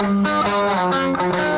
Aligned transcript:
This 0.00 1.57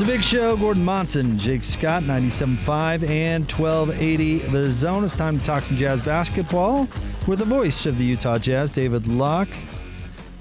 It's 0.00 0.08
a 0.08 0.12
big 0.12 0.24
show. 0.24 0.56
Gordon 0.56 0.82
Monson, 0.82 1.36
Jake 1.36 1.62
Scott, 1.62 2.04
97.5 2.04 3.06
and 3.06 3.44
1280 3.52 4.38
The 4.38 4.70
Zone. 4.72 5.04
It's 5.04 5.14
time 5.14 5.38
to 5.38 5.44
talk 5.44 5.62
some 5.62 5.76
Jazz 5.76 6.00
basketball 6.00 6.88
with 7.26 7.38
the 7.38 7.44
voice 7.44 7.84
of 7.84 7.98
the 7.98 8.04
Utah 8.04 8.38
Jazz, 8.38 8.72
David 8.72 9.06
Locke. 9.06 9.50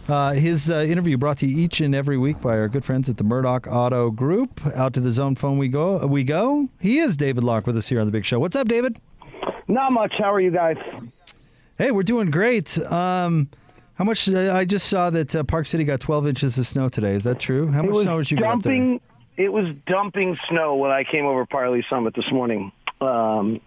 Uh, 0.08 0.32
his 0.32 0.70
uh, 0.70 0.86
interview 0.88 1.18
brought 1.18 1.40
to 1.40 1.46
you 1.46 1.58
each 1.60 1.82
and 1.82 1.94
every 1.94 2.18
week 2.18 2.40
by 2.40 2.58
our 2.58 2.70
good 2.70 2.86
friends 2.86 3.10
at 3.10 3.18
the 3.18 3.26
Murdock 3.26 3.68
Auto 3.70 4.12
Group. 4.12 4.66
Out 4.78 4.94
to 4.94 5.02
the 5.02 5.12
zone 5.12 5.36
phone 5.36 5.58
we 5.58 5.68
go. 5.68 6.08
We 6.08 6.24
go. 6.24 6.70
He 6.80 7.00
is 7.00 7.18
David 7.18 7.44
Locke 7.44 7.68
with 7.68 7.76
us 7.76 7.90
here 7.90 8.00
on 8.00 8.06
the 8.06 8.14
Big 8.14 8.24
Show. 8.24 8.40
What's 8.40 8.56
up, 8.56 8.70
David? 8.70 8.98
Not 9.68 9.92
much. 9.92 10.14
How 10.18 10.34
are 10.34 10.40
you 10.40 10.52
guys? 10.52 10.78
Hey, 11.78 11.92
we're 11.92 12.04
doing 12.04 12.32
great. 12.32 12.78
Um, 12.78 13.50
how 13.96 14.06
much? 14.06 14.30
Uh, 14.30 14.54
I 14.54 14.64
just 14.64 14.88
saw 14.88 15.10
that 15.10 15.36
uh, 15.36 15.44
Park 15.44 15.68
City 15.68 15.84
got 15.84 16.00
12 16.00 16.28
inches 16.28 16.58
of 16.58 16.66
snow 16.66 16.88
today. 16.88 17.12
Is 17.12 17.26
that 17.26 17.42
true? 17.42 17.68
How 17.68 17.84
it 17.84 17.90
much 17.92 18.04
snow 18.04 18.20
did 18.20 18.32
you 18.32 18.38
get 18.38 18.46
up 18.46 18.62
there? 18.62 19.00
Dumping. 19.40 19.46
It 19.46 19.54
was 19.54 19.76
dumping 19.88 20.38
snow 20.50 20.76
when 20.76 20.92
I 20.92 21.04
came 21.04 21.26
over 21.26 21.46
Parleys 21.46 21.86
Summit 21.90 22.14
this 22.16 22.32
morning. 22.32 22.72
Um, 23.02 23.62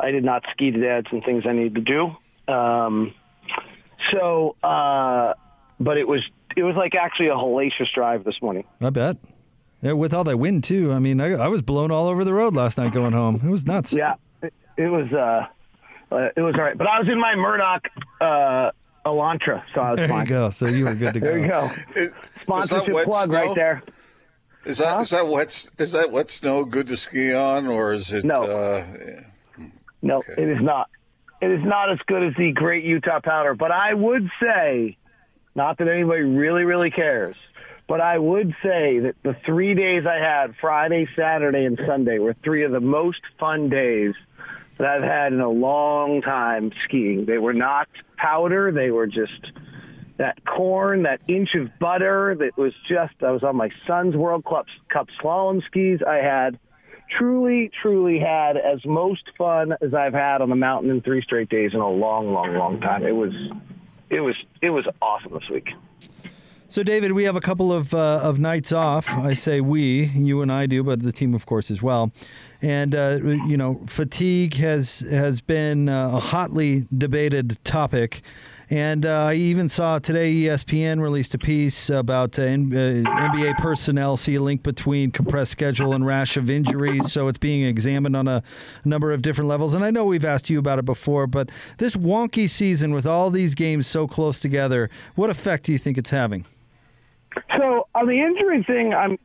I 0.00 0.10
did 0.10 0.24
not 0.24 0.44
ski 0.52 0.70
today. 0.70 0.90
I 0.90 0.94
had 0.96 1.06
some 1.10 1.20
things 1.22 1.44
I 1.46 1.52
needed 1.52 1.74
to 1.74 1.80
do. 1.80 2.52
Um, 2.52 3.14
so, 4.12 4.56
uh, 4.62 5.34
but 5.80 5.98
it 5.98 6.06
was 6.08 6.22
it 6.56 6.62
was 6.62 6.76
like 6.76 6.94
actually 6.94 7.28
a 7.28 7.34
hellacious 7.34 7.92
drive 7.94 8.24
this 8.24 8.40
morning. 8.40 8.64
I 8.80 8.90
bet. 8.90 9.16
Yeah, 9.82 9.92
with 9.92 10.12
all 10.12 10.24
that 10.24 10.38
wind 10.38 10.64
too. 10.64 10.92
I 10.92 10.98
mean, 10.98 11.20
I, 11.20 11.32
I 11.34 11.48
was 11.48 11.62
blown 11.62 11.90
all 11.90 12.06
over 12.08 12.24
the 12.24 12.34
road 12.34 12.54
last 12.54 12.78
night 12.78 12.92
going 12.92 13.12
home. 13.12 13.40
It 13.44 13.48
was 13.48 13.64
nuts. 13.66 13.92
Yeah, 13.92 14.14
it, 14.42 14.52
it 14.76 14.88
was 14.88 15.12
uh, 15.12 15.46
uh, 16.14 16.28
it 16.36 16.40
was 16.40 16.54
all 16.56 16.62
right. 16.62 16.76
But 16.78 16.88
I 16.88 16.98
was 16.98 17.08
in 17.08 17.20
my 17.20 17.34
Murdock 17.36 17.88
uh, 18.20 18.70
Elantra, 19.06 19.62
so 19.74 19.80
I 19.80 19.90
was 19.90 19.96
There 19.98 20.08
fine. 20.08 20.26
you 20.26 20.30
go. 20.30 20.50
So 20.50 20.66
you 20.66 20.84
were 20.86 20.94
good 20.94 21.14
to 21.14 21.20
go. 21.20 21.26
There 21.30 21.38
you 21.38 21.48
go. 21.48 21.70
Is, 21.94 22.10
Sponsorship 22.42 23.04
plug 23.04 23.26
snow? 23.28 23.34
right 23.34 23.54
there. 23.54 23.82
Is 24.64 24.78
that 24.78 24.94
Huh? 24.96 25.00
is 25.00 25.10
that 25.10 25.26
wet? 25.28 25.66
Is 25.78 25.92
that 25.92 26.10
wet 26.10 26.30
snow 26.30 26.64
good 26.64 26.88
to 26.88 26.96
ski 26.96 27.32
on, 27.34 27.66
or 27.66 27.92
is 27.92 28.12
it? 28.12 28.24
No. 28.24 28.42
Uh, 28.44 28.84
No, 30.00 30.18
Okay. 30.18 30.34
it 30.42 30.48
is 30.48 30.60
not. 30.62 30.88
It 31.40 31.50
is 31.50 31.64
not 31.64 31.90
as 31.90 31.98
good 32.06 32.22
as 32.22 32.34
the 32.36 32.52
great 32.52 32.84
Utah 32.84 33.20
powder. 33.20 33.54
But 33.54 33.70
I 33.72 33.94
would 33.94 34.28
say, 34.40 34.96
not 35.54 35.78
that 35.78 35.88
anybody 35.88 36.22
really, 36.22 36.64
really 36.64 36.90
cares, 36.90 37.36
but 37.88 38.00
I 38.00 38.18
would 38.18 38.54
say 38.62 38.98
that 39.00 39.16
the 39.22 39.34
three 39.44 39.74
days 39.74 40.04
I 40.06 40.16
had, 40.16 40.54
Friday, 40.60 41.08
Saturday, 41.16 41.64
and 41.64 41.80
Sunday, 41.86 42.18
were 42.18 42.34
three 42.44 42.62
of 42.64 42.70
the 42.72 42.80
most 42.80 43.20
fun 43.40 43.68
days 43.68 44.14
that 44.76 44.86
I've 44.88 45.02
had 45.02 45.32
in 45.32 45.40
a 45.40 45.48
long 45.48 46.22
time 46.22 46.70
skiing. 46.84 47.24
They 47.24 47.38
were 47.38 47.54
not 47.54 47.88
powder. 48.16 48.70
They 48.70 48.90
were 48.92 49.06
just 49.08 49.52
that 50.18 50.44
corn, 50.44 51.04
that 51.04 51.20
inch 51.28 51.54
of 51.54 51.70
butter 51.78 52.36
that 52.38 52.56
was 52.58 52.72
just, 52.88 53.14
I 53.22 53.30
was 53.30 53.42
on 53.42 53.56
my 53.56 53.70
son's 53.86 54.14
World 54.14 54.44
Cup, 54.44 54.66
Cup 54.88 55.08
slalom 55.20 55.64
skis. 55.64 56.00
I 56.06 56.16
had 56.16 56.58
truly, 57.16 57.70
truly 57.80 58.18
had 58.18 58.56
as 58.56 58.84
most 58.84 59.30
fun 59.38 59.74
as 59.80 59.94
I've 59.94 60.12
had 60.12 60.42
on 60.42 60.50
the 60.50 60.56
mountain 60.56 60.90
in 60.90 61.00
three 61.00 61.22
straight 61.22 61.48
days 61.48 61.72
in 61.72 61.80
a 61.80 61.90
long, 61.90 62.32
long, 62.32 62.54
long 62.54 62.80
time. 62.80 63.04
It 63.04 63.12
was, 63.12 63.32
it 64.10 64.20
was, 64.20 64.34
it 64.60 64.70
was 64.70 64.86
awesome 65.00 65.32
this 65.34 65.48
week. 65.48 65.68
So, 66.70 66.82
David, 66.82 67.12
we 67.12 67.24
have 67.24 67.34
a 67.34 67.40
couple 67.40 67.72
of 67.72 67.94
uh, 67.94 68.20
of 68.22 68.38
nights 68.38 68.72
off. 68.72 69.08
I 69.08 69.32
say 69.32 69.62
we, 69.62 70.04
you 70.04 70.42
and 70.42 70.52
I 70.52 70.66
do, 70.66 70.82
but 70.84 71.00
the 71.00 71.12
team, 71.12 71.32
of 71.32 71.46
course, 71.46 71.70
as 71.70 71.80
well. 71.80 72.12
And 72.60 72.94
uh, 72.94 73.20
you 73.22 73.56
know, 73.56 73.80
fatigue 73.86 74.52
has 74.56 75.00
has 75.10 75.40
been 75.40 75.88
a 75.88 76.20
hotly 76.20 76.86
debated 76.94 77.56
topic. 77.64 78.20
And 78.70 79.06
uh, 79.06 79.26
I 79.26 79.34
even 79.34 79.70
saw 79.70 79.98
today 79.98 80.30
ESPN 80.32 81.00
released 81.00 81.34
a 81.34 81.38
piece 81.38 81.88
about 81.88 82.38
uh, 82.38 82.42
N- 82.42 82.70
uh, 82.70 83.08
NBA 83.08 83.56
personnel 83.56 84.18
see 84.18 84.34
a 84.34 84.42
link 84.42 84.62
between 84.62 85.10
compressed 85.10 85.52
schedule 85.52 85.94
and 85.94 86.04
rash 86.04 86.36
of 86.36 86.50
injuries. 86.50 87.10
So 87.10 87.28
it's 87.28 87.38
being 87.38 87.64
examined 87.64 88.14
on 88.14 88.28
a 88.28 88.42
number 88.84 89.10
of 89.10 89.22
different 89.22 89.48
levels. 89.48 89.72
And 89.72 89.84
I 89.84 89.90
know 89.90 90.04
we've 90.04 90.24
asked 90.24 90.50
you 90.50 90.58
about 90.58 90.78
it 90.78 90.84
before, 90.84 91.26
but 91.26 91.50
this 91.78 91.96
wonky 91.96 92.48
season 92.48 92.92
with 92.92 93.06
all 93.06 93.30
these 93.30 93.54
games 93.54 93.86
so 93.86 94.06
close 94.06 94.38
together, 94.38 94.90
what 95.14 95.30
effect 95.30 95.64
do 95.64 95.72
you 95.72 95.78
think 95.78 95.96
it's 95.96 96.10
having? 96.10 96.44
So 97.56 97.88
on 97.94 98.06
the 98.06 98.20
injury 98.20 98.64
thing, 98.64 98.92
I'm, 98.92 99.18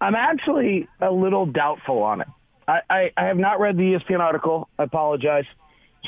I'm 0.00 0.16
actually 0.16 0.88
a 1.00 1.12
little 1.12 1.46
doubtful 1.46 2.02
on 2.02 2.22
it. 2.22 2.28
I, 2.66 2.80
I, 2.90 3.12
I 3.16 3.24
have 3.26 3.38
not 3.38 3.60
read 3.60 3.76
the 3.76 3.92
ESPN 3.92 4.18
article. 4.18 4.68
I 4.80 4.82
apologize. 4.82 5.44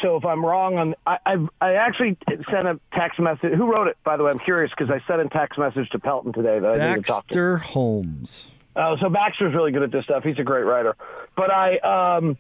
So 0.03 0.17
if 0.17 0.25
I'm 0.25 0.45
wrong 0.45 0.79
on, 0.79 0.95
I, 1.07 1.19
I, 1.25 1.49
I 1.61 1.75
actually 1.75 2.17
sent 2.51 2.69
a 2.69 2.79
text 2.93 3.19
message. 3.19 3.55
Who 3.55 3.73
wrote 3.73 3.89
it, 3.89 3.97
by 4.05 4.17
the 4.17 4.25
way? 4.25 4.31
I'm 4.31 4.39
curious 4.39 4.71
because 4.71 4.91
I 4.91 5.01
sent 5.07 5.21
a 5.21 5.29
text 5.29 5.59
message 5.59 5.89
to 5.91 5.99
Pelton 5.99 6.33
today 6.33 6.59
that 6.59 6.81
I 6.81 6.95
need 6.95 6.97
to 6.97 7.03
talk 7.03 7.23
to. 7.23 7.29
Baxter 7.29 7.57
Holmes. 7.59 8.51
Oh, 8.77 8.97
so 8.97 9.09
Baxter's 9.09 9.55
really 9.55 9.73
good 9.73 9.83
at 9.83 9.91
this 9.91 10.05
stuff. 10.05 10.23
He's 10.23 10.39
a 10.39 10.45
great 10.45 10.63
writer. 10.63 10.97
But 11.37 11.51
I 11.51 11.79
um 12.17 12.39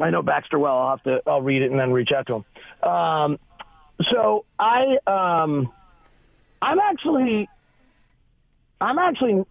I 0.00 0.10
know 0.10 0.22
Baxter 0.22 0.58
well. 0.58 0.78
I'll 0.78 0.90
have 0.90 1.02
to 1.04 1.22
I'll 1.26 1.42
read 1.42 1.62
it 1.62 1.70
and 1.70 1.80
then 1.80 1.92
reach 1.92 2.12
out 2.12 2.26
to 2.26 2.36
him. 2.36 2.88
Um 2.90 3.38
so 4.10 4.44
I 4.58 4.98
um 5.06 5.72
I'm 6.60 6.78
actually 6.78 7.48
I'm 8.80 8.98
actually 8.98 9.44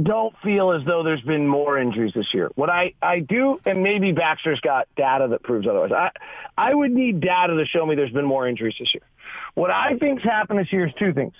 don't 0.00 0.34
feel 0.42 0.72
as 0.72 0.84
though 0.84 1.02
there's 1.02 1.22
been 1.22 1.46
more 1.46 1.78
injuries 1.78 2.12
this 2.14 2.32
year. 2.32 2.50
What 2.54 2.70
I, 2.70 2.94
I 3.02 3.20
do, 3.20 3.60
and 3.66 3.82
maybe 3.82 4.12
Baxter's 4.12 4.60
got 4.60 4.88
data 4.96 5.28
that 5.28 5.42
proves 5.42 5.66
otherwise. 5.66 5.92
I, 5.92 6.10
I 6.56 6.74
would 6.74 6.92
need 6.92 7.20
data 7.20 7.54
to 7.54 7.66
show 7.66 7.84
me 7.84 7.94
there's 7.94 8.12
been 8.12 8.24
more 8.24 8.48
injuries 8.48 8.76
this 8.78 8.94
year. 8.94 9.02
What 9.54 9.70
I 9.70 9.98
think's 9.98 10.22
happened 10.22 10.60
this 10.60 10.72
year 10.72 10.86
is 10.86 10.94
two 10.98 11.12
things 11.12 11.34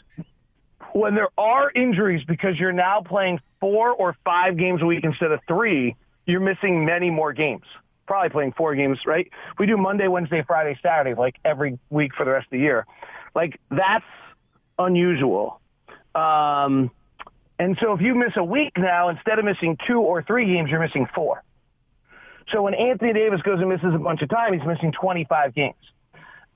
when 0.92 1.14
there 1.14 1.30
are 1.38 1.70
injuries 1.74 2.24
because 2.24 2.58
you're 2.58 2.72
now 2.72 3.00
playing 3.00 3.40
four 3.60 3.90
or 3.90 4.16
five 4.24 4.56
games 4.56 4.82
a 4.82 4.86
week 4.86 5.04
instead 5.04 5.32
of 5.32 5.40
three, 5.48 5.96
you're 6.26 6.40
missing 6.40 6.84
many 6.84 7.10
more 7.10 7.32
games. 7.32 7.64
Probably 8.06 8.30
playing 8.30 8.52
four 8.52 8.74
games, 8.74 8.98
right? 9.06 9.30
We 9.58 9.66
do 9.66 9.76
Monday, 9.76 10.08
Wednesday, 10.08 10.44
Friday, 10.46 10.78
Saturday, 10.82 11.14
like 11.14 11.36
every 11.44 11.78
week 11.88 12.14
for 12.14 12.24
the 12.24 12.32
rest 12.32 12.46
of 12.46 12.50
the 12.50 12.58
year. 12.58 12.86
Like 13.34 13.58
that's 13.70 14.04
unusual. 14.78 15.60
Um, 16.14 16.90
and 17.62 17.78
so 17.80 17.92
if 17.92 18.00
you 18.00 18.14
miss 18.16 18.32
a 18.36 18.42
week 18.42 18.72
now, 18.76 19.08
instead 19.08 19.38
of 19.38 19.44
missing 19.44 19.78
two 19.86 20.00
or 20.00 20.22
three 20.22 20.46
games, 20.46 20.68
you're 20.68 20.80
missing 20.80 21.06
four. 21.14 21.44
So 22.50 22.62
when 22.62 22.74
Anthony 22.74 23.12
Davis 23.12 23.40
goes 23.42 23.60
and 23.60 23.68
misses 23.68 23.94
a 23.94 23.98
bunch 23.98 24.20
of 24.20 24.28
time, 24.28 24.52
he's 24.52 24.66
missing 24.66 24.90
25 24.90 25.54
games. 25.54 25.76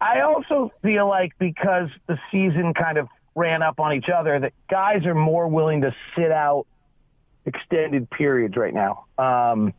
I 0.00 0.22
also 0.22 0.72
feel 0.82 1.08
like 1.08 1.32
because 1.38 1.90
the 2.08 2.18
season 2.32 2.74
kind 2.74 2.98
of 2.98 3.06
ran 3.36 3.62
up 3.62 3.78
on 3.78 3.92
each 3.92 4.08
other, 4.08 4.40
that 4.40 4.52
guys 4.68 5.06
are 5.06 5.14
more 5.14 5.46
willing 5.46 5.82
to 5.82 5.94
sit 6.16 6.32
out 6.32 6.66
extended 7.44 8.10
periods 8.10 8.56
right 8.56 8.74
now. 8.74 9.04
Um, 9.16 9.72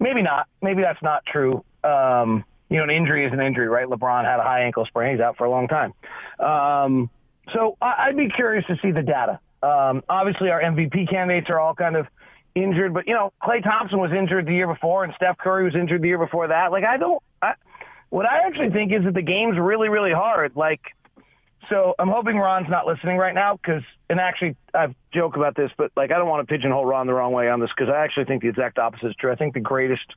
maybe 0.00 0.22
not. 0.22 0.48
Maybe 0.62 0.80
that's 0.80 1.02
not 1.02 1.26
true. 1.26 1.62
Um, 1.84 2.42
you 2.70 2.78
know, 2.78 2.84
an 2.84 2.90
injury 2.90 3.26
is 3.26 3.34
an 3.34 3.40
injury, 3.40 3.68
right? 3.68 3.86
LeBron 3.86 4.24
had 4.24 4.40
a 4.40 4.42
high 4.42 4.62
ankle 4.62 4.86
sprain. 4.86 5.12
He's 5.12 5.20
out 5.20 5.36
for 5.36 5.44
a 5.44 5.50
long 5.50 5.68
time. 5.68 5.92
Um, 6.40 7.10
so 7.52 7.76
I- 7.82 8.06
I'd 8.06 8.16
be 8.16 8.30
curious 8.30 8.64
to 8.68 8.78
see 8.78 8.92
the 8.92 9.02
data. 9.02 9.40
Um, 9.64 10.04
obviously, 10.08 10.50
our 10.50 10.60
MVP 10.60 11.08
candidates 11.08 11.48
are 11.48 11.58
all 11.58 11.74
kind 11.74 11.96
of 11.96 12.06
injured, 12.54 12.92
but 12.92 13.06
you 13.06 13.14
know, 13.14 13.32
Klay 13.42 13.62
Thompson 13.62 13.98
was 13.98 14.12
injured 14.12 14.46
the 14.46 14.52
year 14.52 14.66
before, 14.66 15.04
and 15.04 15.14
Steph 15.14 15.38
Curry 15.38 15.64
was 15.64 15.74
injured 15.74 16.02
the 16.02 16.08
year 16.08 16.18
before 16.18 16.48
that. 16.48 16.70
Like, 16.70 16.84
I 16.84 16.98
don't. 16.98 17.22
I, 17.40 17.54
what 18.10 18.26
I 18.26 18.46
actually 18.46 18.70
think 18.70 18.92
is 18.92 19.04
that 19.04 19.14
the 19.14 19.22
game's 19.22 19.58
really, 19.58 19.88
really 19.88 20.12
hard. 20.12 20.54
Like, 20.54 20.80
so 21.70 21.94
I'm 21.98 22.08
hoping 22.08 22.36
Ron's 22.36 22.68
not 22.68 22.86
listening 22.86 23.16
right 23.16 23.34
now 23.34 23.56
because, 23.56 23.82
and 24.10 24.20
actually, 24.20 24.56
I've 24.74 24.94
joked 25.12 25.36
about 25.36 25.56
this, 25.56 25.70
but 25.76 25.90
like, 25.96 26.12
I 26.12 26.18
don't 26.18 26.28
want 26.28 26.46
to 26.46 26.52
pigeonhole 26.52 26.84
Ron 26.84 27.06
the 27.06 27.14
wrong 27.14 27.32
way 27.32 27.48
on 27.48 27.60
this 27.60 27.70
because 27.70 27.88
I 27.88 28.04
actually 28.04 28.26
think 28.26 28.42
the 28.42 28.48
exact 28.48 28.78
opposite 28.78 29.08
is 29.08 29.16
true. 29.16 29.32
I 29.32 29.36
think 29.36 29.54
the 29.54 29.60
greatest 29.60 30.14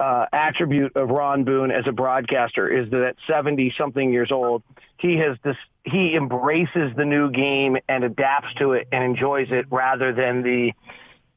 uh, 0.00 0.26
attribute 0.32 0.96
of 0.96 1.10
Ron 1.10 1.44
Boone 1.44 1.70
as 1.70 1.86
a 1.86 1.92
broadcaster 1.92 2.66
is 2.66 2.90
that 2.90 3.02
at 3.02 3.16
70 3.26 3.74
something 3.76 4.12
years 4.12 4.32
old, 4.32 4.62
he 4.96 5.16
has 5.18 5.36
this, 5.44 5.56
he 5.84 6.16
embraces 6.16 6.96
the 6.96 7.04
new 7.04 7.30
game 7.30 7.76
and 7.88 8.02
adapts 8.02 8.54
to 8.54 8.72
it 8.72 8.88
and 8.90 9.04
enjoys 9.04 9.48
it 9.50 9.66
rather 9.70 10.12
than 10.12 10.42
the, 10.42 10.72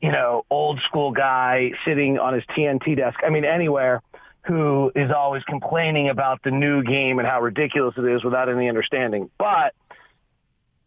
you 0.01 0.11
know, 0.11 0.45
old 0.49 0.79
school 0.87 1.11
guy 1.11 1.71
sitting 1.85 2.17
on 2.17 2.33
his 2.33 2.43
TNT 2.45 2.95
desk. 2.95 3.19
I 3.25 3.29
mean, 3.29 3.45
anywhere. 3.45 4.01
who 4.45 4.91
is 4.93 5.09
always 5.11 5.43
complaining 5.43 6.09
about 6.09 6.43
the 6.43 6.51
new 6.51 6.83
game 6.83 7.19
and 7.19 7.27
how 7.27 7.41
ridiculous 7.41 7.95
it 7.97 8.05
is 8.05 8.23
without 8.23 8.49
any 8.49 8.67
understanding. 8.67 9.29
But 9.37 9.73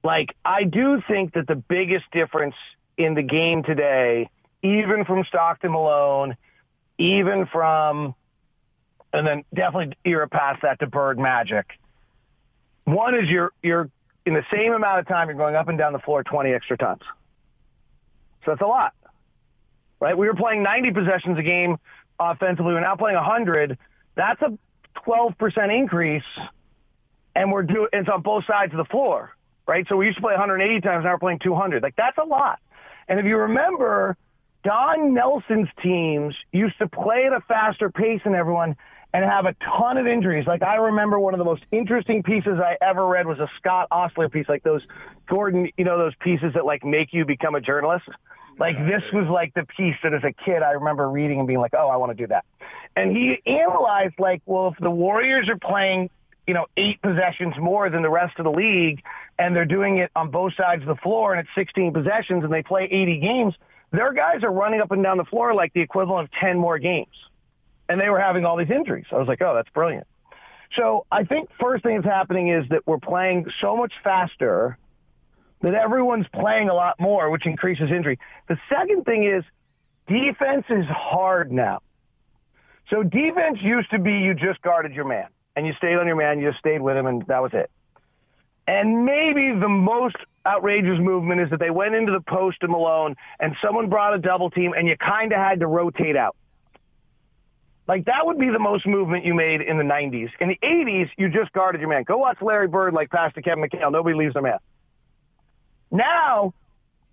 like 0.05 0.37
I 0.45 0.65
do 0.65 1.03
think 1.09 1.35
that 1.35 1.47
the 1.47 1.57
biggest 1.57 2.05
difference 2.13 2.55
in 2.97 3.15
the 3.15 3.23
game 3.23 3.63
today, 3.63 4.31
even 4.63 5.05
from 5.05 5.25
Stockton 5.25 5.73
Malone, 5.73 6.37
even 6.99 7.47
from 7.47 8.15
and 9.13 9.27
then 9.27 9.45
definitely 9.55 9.97
era 10.05 10.29
past 10.29 10.63
that 10.63 10.79
to 10.81 10.87
Bird 10.87 11.19
Magic. 11.19 11.67
One 12.85 13.15
is 13.15 13.29
you're 13.29 13.53
you're 13.63 13.91
in 14.25 14.35
the 14.35 14.45
same 14.53 14.73
amount 14.73 15.01
of 15.01 15.09
time 15.09 15.29
you're 15.29 15.37
going 15.37 15.55
up 15.55 15.69
and 15.69 15.79
down 15.79 15.93
the 15.93 15.99
floor 16.01 16.23
20 16.23 16.53
extra 16.53 16.77
times. 16.77 17.03
So 18.45 18.53
that's 18.53 18.61
a 18.61 18.67
lot. 18.67 18.95
Right? 20.01 20.17
We 20.17 20.27
were 20.27 20.35
playing 20.35 20.63
90 20.63 20.93
possessions 20.93 21.39
a 21.39 21.43
game 21.43 21.79
offensively. 22.21 22.75
We're 22.75 22.81
now 22.81 22.97
playing 22.97 23.17
100. 23.17 23.79
That's 24.15 24.41
a 24.43 24.59
12% 25.07 25.79
increase, 25.79 26.25
and 27.35 27.53
we're 27.53 27.63
doing 27.63 27.89
it's 27.93 28.09
on 28.09 28.23
both 28.23 28.45
sides 28.47 28.73
of 28.73 28.79
the 28.79 28.85
floor, 28.85 29.31
right? 29.67 29.87
So 29.89 29.97
we 29.97 30.07
used 30.07 30.17
to 30.17 30.23
play 30.23 30.33
180 30.33 30.81
times, 30.81 31.05
now 31.05 31.13
we're 31.13 31.19
playing 31.19 31.39
200. 31.41 31.83
Like 31.83 31.97
that's 31.97 32.19
a 32.19 32.25
lot. 32.25 32.61
And 33.09 33.21
if 33.21 33.27
you 33.27 33.37
remember, 33.37 34.17
Don 34.67 35.15
Nelson's 35.15 35.69
teams 35.81 36.35
used 36.51 36.77
to 36.79 36.89
play 36.89 37.25
at 37.27 37.33
a 37.33 37.41
faster 37.47 37.89
pace 37.89 38.21
than 38.25 38.35
everyone 38.35 38.77
and 39.15 39.25
have 39.25 39.47
a 39.47 39.55
ton 39.65 39.97
of 39.97 40.09
injuries. 40.09 40.45
Like 40.45 40.65
I 40.65 40.75
remember 40.75 41.21
one 41.21 41.35
of 41.35 41.39
the 41.39 41.45
most 41.45 41.63
interesting 41.71 42.25
pieces 42.25 42.59
I 42.59 42.77
ever 42.83 43.07
read 43.07 43.29
was 43.29 43.39
a 43.39 43.49
Scott 43.59 43.87
Ostler 43.93 44.29
piece, 44.29 44.49
like 44.49 44.65
those 44.65 44.83
Gordon, 45.29 45.71
you 45.77 45.85
know, 45.85 45.97
those 45.99 46.17
pieces 46.17 46.55
that 46.55 46.67
like 46.67 46.85
make 46.85 47.13
you 47.13 47.25
become 47.25 47.55
a 47.55 47.61
journalist. 47.61 48.09
Like 48.59 48.77
this 48.77 49.05
was 49.13 49.29
like 49.29 49.55
the 49.55 49.65
piece 49.77 49.95
that 50.03 50.13
as 50.13 50.25
a 50.25 50.33
kid 50.33 50.65
I 50.65 50.73
remember 50.73 51.09
reading 51.09 51.39
and 51.39 51.47
being 51.47 51.61
like, 51.61 51.75
oh, 51.75 51.87
I 51.89 51.95
want 51.95 52.11
to 52.11 52.21
do 52.21 52.27
that. 52.27 52.45
And 52.97 53.17
he 53.17 53.41
analyzed 53.47 54.15
like, 54.19 54.43
well, 54.47 54.75
if 54.77 54.79
the 54.81 54.91
Warriors 54.91 55.49
are 55.49 55.59
playing, 55.59 56.11
you 56.45 56.55
know, 56.55 56.67
eight 56.77 57.01
possessions 57.01 57.55
more 57.57 57.89
than 57.89 58.03
the 58.03 58.11
rest 58.11 58.37
of 58.41 58.45
the 58.45 58.51
league 58.51 59.05
and 59.39 59.55
they're 59.55 59.65
doing 59.65 59.99
it 59.99 60.11
on 60.17 60.33
both 60.33 60.55
sides 60.57 60.83
of 60.83 60.89
the 60.89 60.97
floor 60.97 61.35
and 61.35 61.47
it's 61.47 61.55
16 61.55 61.93
possessions 61.93 62.43
and 62.43 62.53
they 62.53 62.65
play 62.65 62.89
80 62.91 63.21
games, 63.21 63.55
their 63.91 64.13
guys 64.13 64.43
are 64.43 64.53
running 64.53 64.81
up 64.81 64.91
and 64.91 65.03
down 65.03 65.17
the 65.17 65.25
floor 65.25 65.55
like 65.55 65.73
the 65.73 65.81
equivalent 65.81 66.29
of 66.29 66.41
10 66.41 66.59
more 66.59 66.79
games. 66.79 67.15
And 67.89 68.01
they 68.01 68.09
were 68.09 68.21
having 68.21 68.45
all 68.45 68.57
these 68.57 68.71
injuries. 68.71 69.07
I 69.13 69.17
was 69.17 69.29
like, 69.29 69.41
oh, 69.43 69.55
that's 69.55 69.71
brilliant. 69.71 70.07
So 70.75 71.07
I 71.11 71.25
think 71.25 71.51
first 71.61 71.85
thing 71.85 71.97
that's 71.97 72.07
happening 72.07 72.49
is 72.49 72.69
that 72.71 72.87
we're 72.87 72.99
playing 72.99 73.47
so 73.61 73.77
much 73.77 73.93
faster 74.03 74.77
that 75.63 75.75
everyone's 75.75 76.27
playing 76.29 76.69
a 76.69 76.75
lot 76.75 77.01
more, 77.01 77.31
which 77.31 77.47
increases 77.47 77.91
injury. 77.91 78.19
The 78.49 78.59
second 78.69 79.05
thing 79.05 79.25
is 79.25 79.45
defense 80.09 80.67
is 80.69 80.85
hard 80.87 81.53
now. 81.53 81.81
So 82.91 83.03
defense 83.03 83.59
used 83.63 83.91
to 83.91 83.99
be 83.99 84.19
you 84.19 84.35
just 84.35 84.61
guarded 84.63 84.93
your 84.93 85.07
man 85.07 85.29
and 85.55 85.67
you 85.67 85.73
stayed 85.75 85.97
on 85.97 86.07
your 86.07 86.17
man, 86.17 86.41
you 86.41 86.51
just 86.51 86.59
stayed 86.59 86.81
with 86.81 86.97
him, 86.97 87.07
and 87.07 87.27
that 87.27 87.43
was 87.43 87.53
it. 87.55 87.71
And 88.67 89.05
maybe 89.05 89.53
the 89.53 89.69
most 89.69 90.17
outrageous 90.45 90.99
movement 90.99 91.41
is 91.41 91.51
that 91.51 91.61
they 91.61 91.71
went 91.71 91.95
into 91.95 92.13
the 92.13 92.21
post 92.21 92.61
to 92.61 92.69
Malone 92.69 93.15
and 93.39 93.57
someone 93.63 93.89
brought 93.89 94.15
a 94.15 94.19
double 94.19 94.51
team 94.51 94.73
and 94.77 94.89
you 94.89 94.97
kind 94.97 95.33
of 95.33 95.39
had 95.39 95.61
to 95.61 95.67
rotate 95.67 96.17
out. 96.17 96.37
Like 97.87 98.07
that 98.07 98.27
would 98.27 98.39
be 98.39 98.51
the 98.51 98.59
most 98.59 98.87
movement 98.87 99.25
you 99.25 99.35
made 99.35 99.61
in 99.61 99.79
the 99.79 99.85
90s. 99.85 100.31
In 100.41 100.49
the 100.49 100.59
80s, 100.63 101.09
you 101.17 101.29
just 101.29 101.53
guarded 101.53 101.81
your 101.81 101.89
man. 101.89 102.03
Go 102.03 102.19
watch 102.19 102.39
Larry 102.43 102.67
Bird 102.67 102.95
like 102.95 103.11
pass 103.11 103.33
to 103.35 103.43
Kevin 103.43 103.63
McHale. 103.63 103.93
Nobody 103.93 104.17
leaves 104.17 104.35
their 104.35 104.43
man. 104.43 104.59
Now, 105.93 106.53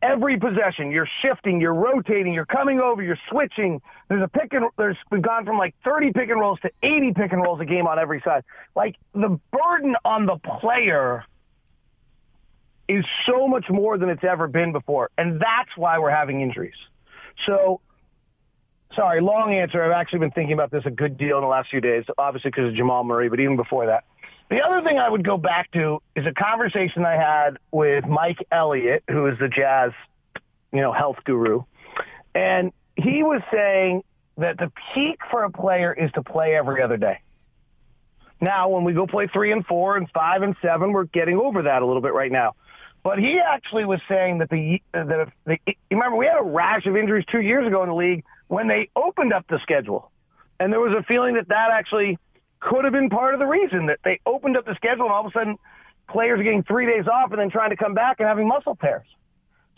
every 0.01 0.37
possession, 0.37 0.91
you're 0.91 1.07
shifting, 1.21 1.61
you're 1.61 1.75
rotating, 1.75 2.33
you're 2.33 2.47
coming 2.47 2.79
over, 2.79 3.03
you're 3.03 3.19
switching. 3.29 3.81
There's 4.09 4.23
a 4.23 4.27
pick 4.27 4.53
and 4.53 4.65
there's 4.77 4.97
we've 5.11 5.21
gone 5.21 5.45
from 5.45 5.59
like 5.59 5.75
30 5.83 6.11
pick 6.11 6.29
and 6.29 6.39
rolls 6.39 6.59
to 6.61 6.71
80 6.81 7.13
pick 7.13 7.31
and 7.31 7.43
rolls 7.43 7.59
a 7.61 7.65
game 7.65 7.85
on 7.85 7.99
every 7.99 8.21
side. 8.21 8.43
Like 8.75 8.95
the 9.13 9.39
burden 9.51 9.95
on 10.03 10.25
the 10.25 10.37
player 10.37 11.23
is 12.97 13.05
so 13.25 13.47
much 13.47 13.65
more 13.69 13.97
than 13.97 14.09
it's 14.09 14.23
ever 14.23 14.47
been 14.47 14.71
before, 14.71 15.09
and 15.17 15.39
that's 15.39 15.75
why 15.75 15.99
we're 15.99 16.11
having 16.11 16.41
injuries. 16.41 16.75
So, 17.45 17.81
sorry, 18.95 19.21
long 19.21 19.53
answer. 19.53 19.83
I've 19.83 19.91
actually 19.91 20.19
been 20.19 20.31
thinking 20.31 20.53
about 20.53 20.71
this 20.71 20.83
a 20.85 20.91
good 20.91 21.17
deal 21.17 21.37
in 21.37 21.43
the 21.43 21.49
last 21.49 21.69
few 21.69 21.81
days, 21.81 22.05
obviously 22.17 22.51
because 22.51 22.69
of 22.69 22.75
Jamal 22.75 23.03
Murray, 23.03 23.29
but 23.29 23.39
even 23.39 23.55
before 23.55 23.87
that. 23.87 24.03
The 24.49 24.61
other 24.61 24.87
thing 24.87 24.99
I 24.99 25.09
would 25.09 25.25
go 25.25 25.37
back 25.37 25.71
to 25.71 26.01
is 26.15 26.25
a 26.25 26.33
conversation 26.33 27.05
I 27.05 27.13
had 27.13 27.57
with 27.71 28.05
Mike 28.05 28.45
Elliott, 28.51 29.03
who 29.09 29.25
is 29.27 29.39
the 29.39 29.47
Jazz, 29.47 29.91
you 30.71 30.81
know, 30.81 30.91
health 30.91 31.17
guru. 31.23 31.63
And 32.35 32.71
he 32.95 33.23
was 33.23 33.41
saying 33.51 34.03
that 34.37 34.57
the 34.57 34.71
peak 34.93 35.19
for 35.31 35.43
a 35.43 35.49
player 35.49 35.93
is 35.93 36.11
to 36.13 36.23
play 36.23 36.55
every 36.55 36.81
other 36.81 36.97
day. 36.97 37.19
Now, 38.41 38.69
when 38.69 38.83
we 38.83 38.93
go 38.93 39.07
play 39.07 39.27
three 39.27 39.51
and 39.51 39.65
four 39.65 39.95
and 39.95 40.09
five 40.11 40.41
and 40.41 40.55
seven, 40.61 40.91
we're 40.91 41.05
getting 41.05 41.39
over 41.39 41.63
that 41.63 41.81
a 41.81 41.85
little 41.85 42.01
bit 42.01 42.13
right 42.13 42.31
now. 42.31 42.55
But 43.03 43.19
he 43.19 43.37
actually 43.39 43.85
was 43.85 43.99
saying 44.07 44.39
that 44.39 44.49
the 44.49 44.81
uh, 44.93 45.03
that 45.03 45.19
if 45.19 45.29
the, 45.45 45.75
remember 45.91 46.17
we 46.17 46.25
had 46.25 46.39
a 46.39 46.43
rash 46.43 46.85
of 46.85 46.95
injuries 46.95 47.25
two 47.29 47.41
years 47.41 47.67
ago 47.67 47.83
in 47.83 47.89
the 47.89 47.95
league 47.95 48.23
when 48.47 48.67
they 48.67 48.89
opened 48.95 49.33
up 49.33 49.45
the 49.49 49.59
schedule, 49.59 50.09
and 50.59 50.71
there 50.71 50.79
was 50.79 50.93
a 50.97 51.03
feeling 51.03 51.35
that 51.35 51.49
that 51.49 51.69
actually 51.71 52.17
could 52.61 52.85
have 52.85 52.93
been 52.93 53.09
part 53.09 53.33
of 53.33 53.39
the 53.39 53.45
reason 53.45 53.87
that 53.87 53.99
they 54.05 54.19
opened 54.25 54.55
up 54.55 54.65
the 54.65 54.75
schedule 54.75 55.05
and 55.05 55.13
all 55.13 55.25
of 55.25 55.31
a 55.31 55.37
sudden 55.37 55.57
players 56.09 56.39
are 56.39 56.43
getting 56.43 56.63
three 56.63 56.85
days 56.85 57.07
off 57.07 57.31
and 57.31 57.39
then 57.39 57.49
trying 57.49 57.71
to 57.71 57.75
come 57.75 57.93
back 57.93 58.19
and 58.19 58.27
having 58.27 58.47
muscle 58.47 58.75
tears. 58.75 59.05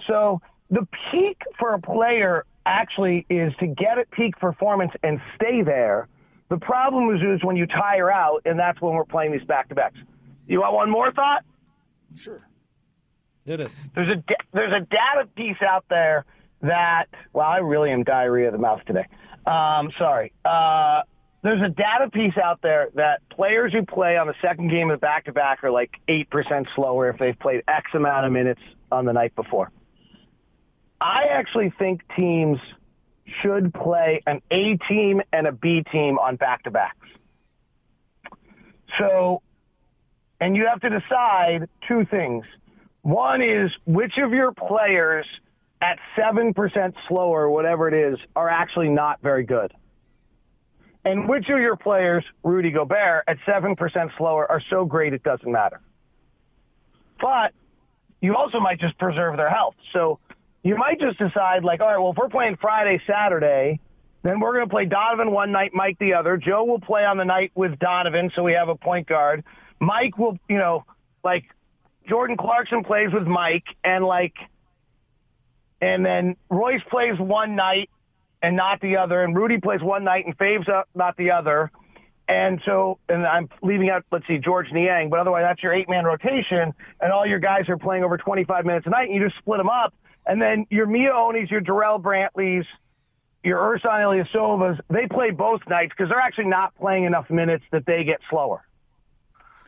So 0.05 0.41
the 0.69 0.87
peak 1.11 1.41
for 1.57 1.73
a 1.73 1.81
player 1.81 2.45
actually 2.65 3.25
is 3.29 3.53
to 3.59 3.67
get 3.67 3.97
at 3.97 4.11
peak 4.11 4.37
performance 4.37 4.91
and 5.01 5.19
stay 5.35 5.63
there. 5.63 6.07
The 6.49 6.57
problem 6.57 7.15
is, 7.15 7.21
is 7.21 7.43
when 7.43 7.55
you 7.55 7.65
tire 7.65 8.11
out, 8.11 8.43
and 8.45 8.59
that's 8.59 8.79
when 8.81 8.93
we're 8.93 9.05
playing 9.05 9.31
these 9.31 9.43
back-to-backs. 9.43 9.97
You 10.47 10.61
want 10.61 10.73
one 10.73 10.89
more 10.91 11.11
thought? 11.11 11.43
Sure. 12.15 12.47
It 13.45 13.59
is. 13.59 13.83
There's 13.93 14.09
a 14.09 14.23
there's 14.53 14.73
a 14.73 14.79
data 14.79 15.27
piece 15.35 15.61
out 15.61 15.85
there 15.89 16.25
that 16.61 17.05
well, 17.33 17.47
I 17.47 17.57
really 17.57 17.91
am 17.91 18.03
diarrhea 18.03 18.47
of 18.47 18.53
the 18.53 18.59
mouth 18.59 18.81
today. 18.85 19.05
Um, 19.45 19.91
sorry. 19.97 20.33
Uh, 20.43 21.03
there's 21.43 21.61
a 21.61 21.69
data 21.69 22.09
piece 22.09 22.35
out 22.37 22.63
there 22.63 22.89
that 22.95 23.21
players 23.29 23.71
who 23.71 23.85
play 23.85 24.17
on 24.17 24.25
the 24.25 24.33
second 24.41 24.69
game 24.69 24.89
of 24.89 24.99
back-to-back 24.99 25.63
are 25.63 25.69
like 25.69 25.91
8% 26.07 26.65
slower 26.73 27.09
if 27.09 27.19
they've 27.19 27.37
played 27.37 27.61
X 27.67 27.91
amount 27.93 28.25
of 28.25 28.31
minutes 28.31 28.61
on 28.91 29.05
the 29.05 29.13
night 29.13 29.35
before. 29.35 29.71
I 30.99 31.25
actually 31.25 31.71
think 31.77 32.01
teams 32.15 32.57
should 33.43 33.75
play 33.75 34.23
an 34.25 34.41
A 34.49 34.77
team 34.87 35.21
and 35.31 35.45
a 35.45 35.51
B 35.51 35.83
team 35.91 36.17
on 36.17 36.35
back-to-backs. 36.35 37.07
So, 38.97 39.43
and 40.39 40.55
you 40.55 40.65
have 40.65 40.81
to 40.81 40.89
decide 40.89 41.69
two 41.87 42.05
things. 42.05 42.43
One 43.05 43.43
is 43.43 43.71
which 43.85 44.17
of 44.17 44.33
your 44.33 44.51
players 44.51 45.27
at 45.79 45.99
7% 46.17 46.55
slower, 47.07 47.47
whatever 47.47 47.87
it 47.87 47.93
is, 47.93 48.17
are 48.35 48.49
actually 48.49 48.89
not 48.89 49.21
very 49.21 49.43
good. 49.43 49.71
And 51.05 51.29
which 51.29 51.47
of 51.49 51.59
your 51.59 51.75
players, 51.75 52.25
Rudy 52.41 52.71
Gobert, 52.71 53.25
at 53.27 53.37
7% 53.47 53.77
slower 54.17 54.51
are 54.51 54.59
so 54.71 54.85
great 54.85 55.13
it 55.13 55.21
doesn't 55.21 55.51
matter. 55.51 55.81
But 57.21 57.53
you 58.21 58.35
also 58.35 58.59
might 58.59 58.79
just 58.79 58.97
preserve 58.97 59.37
their 59.37 59.51
health. 59.51 59.75
So 59.93 60.17
you 60.63 60.75
might 60.75 60.99
just 60.99 61.19
decide 61.19 61.63
like, 61.63 61.81
all 61.81 61.87
right, 61.87 61.99
well, 61.99 62.09
if 62.09 62.17
we're 62.17 62.27
playing 62.27 62.57
Friday, 62.59 62.99
Saturday, 63.05 63.81
then 64.23 64.39
we're 64.39 64.53
going 64.53 64.65
to 64.65 64.73
play 64.73 64.85
Donovan 64.85 65.29
one 65.29 65.51
night, 65.51 65.75
Mike 65.75 65.99
the 65.99 66.15
other. 66.15 66.37
Joe 66.37 66.63
will 66.63 66.81
play 66.81 67.05
on 67.05 67.17
the 67.17 67.25
night 67.25 67.51
with 67.53 67.77
Donovan, 67.77 68.31
so 68.33 68.41
we 68.41 68.53
have 68.53 68.69
a 68.69 68.75
point 68.75 69.07
guard. 69.07 69.43
Mike 69.79 70.17
will, 70.17 70.39
you 70.49 70.57
know, 70.57 70.85
like 71.23 71.43
Jordan 72.07 72.37
Clarkson 72.37 72.83
plays 72.83 73.11
with 73.11 73.27
Mike, 73.27 73.65
and 73.83 74.05
like, 74.05 74.35
and 75.81 76.05
then 76.05 76.35
Royce 76.49 76.81
plays 76.89 77.19
one 77.19 77.55
night, 77.55 77.89
and 78.41 78.55
not 78.55 78.79
the 78.79 78.97
other. 78.97 79.23
And 79.23 79.35
Rudy 79.35 79.59
plays 79.59 79.81
one 79.81 80.03
night 80.03 80.25
and 80.25 80.37
Faves 80.37 80.69
up 80.69 80.87
not 80.93 81.17
the 81.17 81.31
other. 81.31 81.71
And 82.27 82.61
so, 82.65 82.99
and 83.07 83.25
I'm 83.25 83.49
leaving 83.61 83.89
out, 83.89 84.03
let's 84.11 84.25
see, 84.27 84.39
Georges 84.39 84.73
Niang, 84.73 85.09
but 85.09 85.19
otherwise 85.19 85.43
that's 85.47 85.61
your 85.61 85.73
eight-man 85.73 86.05
rotation, 86.05 86.73
and 86.99 87.11
all 87.11 87.25
your 87.25 87.39
guys 87.39 87.69
are 87.69 87.77
playing 87.77 88.03
over 88.03 88.17
25 88.17 88.65
minutes 88.65 88.87
a 88.87 88.89
night, 88.89 89.09
and 89.09 89.15
you 89.15 89.23
just 89.23 89.37
split 89.37 89.59
them 89.59 89.69
up. 89.69 89.93
And 90.25 90.41
then 90.41 90.65
your 90.71 90.87
Miye 90.87 91.13
Onis, 91.13 91.51
your 91.51 91.61
Jarrell 91.61 92.01
Brantleys, 92.01 92.65
your 93.43 93.59
Ersan 93.59 94.25
Ilyasovas, 94.25 94.79
they 94.89 95.07
play 95.07 95.29
both 95.29 95.61
nights 95.69 95.93
because 95.95 96.09
they're 96.09 96.19
actually 96.19 96.47
not 96.47 96.75
playing 96.75 97.03
enough 97.03 97.29
minutes 97.29 97.63
that 97.71 97.85
they 97.85 98.03
get 98.03 98.19
slower. 98.29 98.65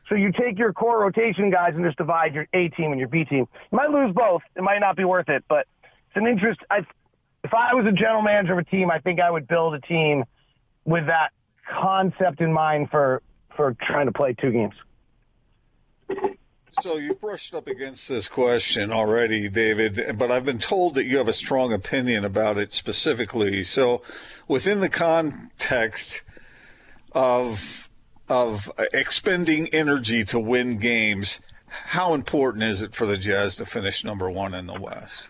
So 0.09 0.15
you 0.15 0.31
take 0.31 0.57
your 0.57 0.71
core 0.73 1.01
rotation 1.01 1.49
guys 1.49 1.73
and 1.75 1.83
just 1.83 1.97
divide 1.97 2.33
your 2.33 2.47
A 2.53 2.69
team 2.69 2.91
and 2.91 2.99
your 2.99 3.09
B 3.09 3.25
team. 3.25 3.47
You 3.71 3.75
might 3.75 3.89
lose 3.89 4.13
both. 4.13 4.41
It 4.55 4.61
might 4.63 4.79
not 4.79 4.95
be 4.95 5.03
worth 5.03 5.27
it, 5.29 5.43
but 5.49 5.67
it's 5.83 6.15
an 6.15 6.27
interest. 6.27 6.61
I 6.69 6.79
if 7.43 7.53
I 7.53 7.73
was 7.73 7.85
a 7.85 7.91
general 7.91 8.21
manager 8.21 8.53
of 8.53 8.59
a 8.59 8.63
team, 8.63 8.89
I 8.89 8.99
think 8.99 9.19
I 9.19 9.29
would 9.29 9.47
build 9.47 9.73
a 9.73 9.79
team 9.81 10.23
with 10.85 11.05
that 11.07 11.31
concept 11.69 12.41
in 12.41 12.51
mind 12.51 12.89
for 12.89 13.21
for 13.55 13.75
trying 13.81 14.05
to 14.05 14.11
play 14.13 14.33
two 14.39 14.51
games. 14.51 14.73
So 16.81 16.97
you've 16.97 17.19
brushed 17.19 17.55
up 17.55 17.67
against 17.67 18.07
this 18.07 18.27
question 18.27 18.91
already, 18.91 19.49
David, 19.49 20.17
but 20.17 20.31
I've 20.31 20.45
been 20.45 20.59
told 20.59 20.93
that 20.93 21.05
you 21.05 21.17
have 21.17 21.27
a 21.27 21.33
strong 21.33 21.73
opinion 21.73 22.23
about 22.23 22.57
it 22.57 22.71
specifically. 22.71 23.63
So 23.63 24.03
within 24.47 24.79
the 24.79 24.89
context 24.89 26.21
of 27.13 27.86
of 28.29 28.71
expending 28.93 29.67
energy 29.69 30.23
to 30.25 30.39
win 30.39 30.77
games, 30.77 31.39
how 31.67 32.13
important 32.13 32.63
is 32.63 32.81
it 32.81 32.95
for 32.95 33.05
the 33.05 33.17
Jazz 33.17 33.55
to 33.57 33.65
finish 33.65 34.03
number 34.03 34.29
one 34.29 34.53
in 34.53 34.67
the 34.67 34.79
West? 34.79 35.29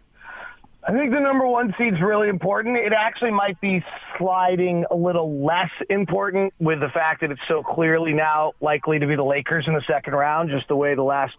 I 0.87 0.93
think 0.93 1.11
the 1.11 1.19
number 1.19 1.45
one 1.45 1.75
seed's 1.77 1.99
really 1.99 2.29
important. 2.29 2.77
It 2.77 2.93
actually 2.93 3.31
might 3.31 3.59
be 3.59 3.83
sliding 4.17 4.85
a 4.89 4.95
little 4.95 5.43
less 5.43 5.71
important 5.89 6.53
with 6.59 6.79
the 6.79 6.87
fact 6.87 7.21
that 7.21 7.31
it's 7.31 7.41
so 7.45 7.61
clearly 7.61 8.13
now 8.13 8.53
likely 8.61 8.97
to 8.97 9.05
be 9.05 9.15
the 9.15 9.23
Lakers 9.23 9.67
in 9.67 9.73
the 9.73 9.81
second 9.81 10.13
round, 10.13 10.49
just 10.49 10.69
the 10.69 10.77
way 10.77 10.95
the 10.95 11.03
last 11.03 11.35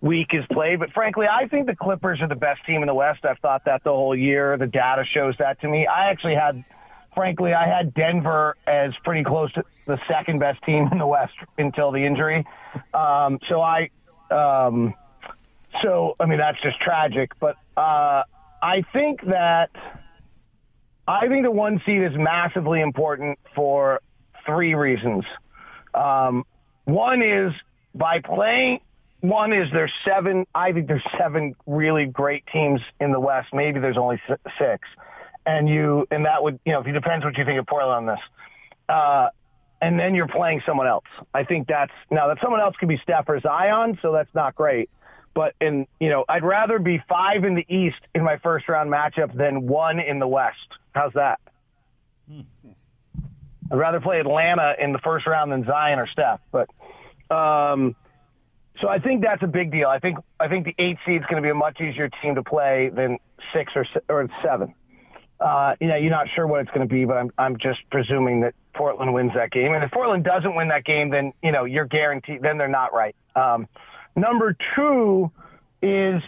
week 0.00 0.32
is 0.32 0.46
played. 0.50 0.78
But 0.78 0.92
frankly, 0.92 1.26
I 1.28 1.46
think 1.46 1.66
the 1.66 1.76
Clippers 1.76 2.22
are 2.22 2.28
the 2.28 2.36
best 2.36 2.64
team 2.64 2.82
in 2.82 2.86
the 2.86 2.94
West. 2.94 3.26
I've 3.26 3.38
thought 3.40 3.66
that 3.66 3.84
the 3.84 3.92
whole 3.92 4.16
year. 4.16 4.56
The 4.56 4.66
data 4.66 5.04
shows 5.04 5.36
that 5.38 5.60
to 5.60 5.68
me. 5.68 5.86
I 5.86 6.08
actually 6.08 6.34
had, 6.36 6.64
frankly, 7.14 7.52
I 7.52 7.66
had 7.66 7.92
Denver 7.92 8.56
as 8.66 8.94
pretty 9.04 9.24
close 9.24 9.52
to 9.52 9.64
the 9.86 9.98
second 10.08 10.38
best 10.38 10.62
team 10.62 10.88
in 10.92 10.98
the 10.98 11.06
West 11.06 11.34
until 11.58 11.92
the 11.92 12.04
injury. 12.04 12.44
Um, 12.92 13.38
so 13.48 13.60
I, 13.60 13.90
um, 14.30 14.94
so 15.82 16.16
I 16.18 16.26
mean 16.26 16.38
that's 16.38 16.60
just 16.60 16.80
tragic. 16.80 17.32
But 17.38 17.56
uh, 17.76 18.24
I 18.62 18.84
think 18.92 19.24
that 19.26 19.70
I 21.08 21.28
think 21.28 21.44
the 21.44 21.50
one 21.50 21.80
seed 21.86 22.02
is 22.02 22.12
massively 22.14 22.80
important 22.80 23.38
for 23.54 24.00
three 24.44 24.74
reasons. 24.74 25.24
Um, 25.94 26.44
one 26.84 27.22
is 27.22 27.52
by 27.94 28.20
playing. 28.20 28.80
One 29.20 29.52
is 29.52 29.68
there's 29.72 29.92
seven. 30.04 30.46
I 30.54 30.72
think 30.72 30.88
there's 30.88 31.04
seven 31.18 31.54
really 31.66 32.06
great 32.06 32.44
teams 32.52 32.80
in 33.00 33.12
the 33.12 33.20
West. 33.20 33.48
Maybe 33.52 33.80
there's 33.80 33.96
only 33.96 34.20
six, 34.58 34.88
and 35.46 35.68
you 35.68 36.06
and 36.10 36.26
that 36.26 36.42
would 36.42 36.60
you 36.64 36.72
know 36.72 36.80
if 36.80 36.86
it 36.86 36.92
depends 36.92 37.24
what 37.24 37.36
you 37.36 37.44
think 37.44 37.58
of 37.58 37.66
Portland 37.66 38.08
on 38.08 38.14
this. 38.14 38.24
Uh, 38.88 39.28
and 39.86 40.00
then 40.00 40.16
you're 40.16 40.26
playing 40.26 40.62
someone 40.66 40.88
else. 40.88 41.04
I 41.32 41.44
think 41.44 41.68
that's 41.68 41.92
now 42.10 42.26
that 42.26 42.38
someone 42.42 42.60
else 42.60 42.74
could 42.76 42.88
be 42.88 42.98
Steph 42.98 43.28
or 43.28 43.38
Zion, 43.38 43.96
so 44.02 44.10
that's 44.10 44.34
not 44.34 44.56
great. 44.56 44.90
But 45.32 45.54
in 45.60 45.86
you 46.00 46.08
know, 46.08 46.24
I'd 46.28 46.42
rather 46.42 46.80
be 46.80 47.00
five 47.08 47.44
in 47.44 47.54
the 47.54 47.64
East 47.68 48.00
in 48.12 48.24
my 48.24 48.38
first 48.38 48.68
round 48.68 48.90
matchup 48.90 49.32
than 49.32 49.68
one 49.68 50.00
in 50.00 50.18
the 50.18 50.26
West. 50.26 50.66
How's 50.92 51.12
that? 51.12 51.38
Hmm. 52.28 52.40
I'd 53.70 53.78
rather 53.78 54.00
play 54.00 54.18
Atlanta 54.18 54.74
in 54.76 54.92
the 54.92 54.98
first 54.98 55.24
round 55.24 55.52
than 55.52 55.64
Zion 55.64 56.00
or 56.00 56.08
Steph. 56.08 56.40
But 56.50 56.68
um, 57.32 57.94
so 58.80 58.88
I 58.88 58.98
think 58.98 59.22
that's 59.22 59.42
a 59.44 59.48
big 59.48 59.70
deal. 59.70 59.88
I 59.88 60.00
think 60.00 60.18
I 60.40 60.48
think 60.48 60.64
the 60.64 60.74
eight 60.78 60.98
seed 61.06 61.20
is 61.20 61.26
going 61.28 61.40
to 61.40 61.46
be 61.46 61.50
a 61.50 61.54
much 61.54 61.80
easier 61.80 62.08
team 62.08 62.34
to 62.34 62.42
play 62.42 62.90
than 62.92 63.18
six 63.52 63.72
or 63.76 63.86
or 64.08 64.28
seven. 64.42 64.74
Uh, 65.38 65.76
you 65.80 65.86
know, 65.86 65.96
you're 65.96 66.10
not 66.10 66.28
sure 66.34 66.46
what 66.46 66.62
it's 66.62 66.70
going 66.70 66.88
to 66.88 66.92
be, 66.92 67.04
but 67.04 67.18
I'm 67.18 67.30
I'm 67.38 67.56
just 67.58 67.80
presuming 67.90 68.40
that 68.40 68.54
Portland 68.76 69.12
wins 69.12 69.32
that 69.34 69.50
game. 69.50 69.72
And 69.74 69.82
if 69.82 69.90
Portland 69.90 70.24
doesn't 70.24 70.54
win 70.54 70.68
that 70.68 70.84
game, 70.84 71.10
then 71.10 71.32
you 71.42 71.52
know 71.52 71.64
you're 71.64 71.86
guaranteed. 71.86 72.42
Then 72.42 72.58
they're 72.58 72.68
not 72.68 72.92
right. 72.92 73.16
Um, 73.34 73.66
Number 74.16 74.56
two 74.74 75.30
is 75.82 76.22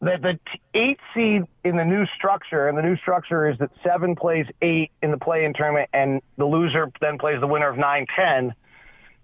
that 0.00 0.20
the 0.20 0.38
eight 0.74 0.98
seed 1.14 1.44
in 1.62 1.76
the 1.76 1.84
new 1.84 2.04
structure, 2.16 2.68
and 2.68 2.76
the 2.76 2.82
new 2.82 2.96
structure 2.96 3.48
is 3.48 3.56
that 3.58 3.70
seven 3.84 4.16
plays 4.16 4.46
eight 4.60 4.90
in 5.00 5.12
the 5.12 5.18
play-in 5.18 5.54
tournament, 5.54 5.88
and 5.92 6.22
the 6.36 6.44
loser 6.44 6.90
then 7.00 7.18
plays 7.18 7.38
the 7.40 7.46
winner 7.46 7.68
of 7.68 7.78
nine 7.78 8.06
ten, 8.16 8.52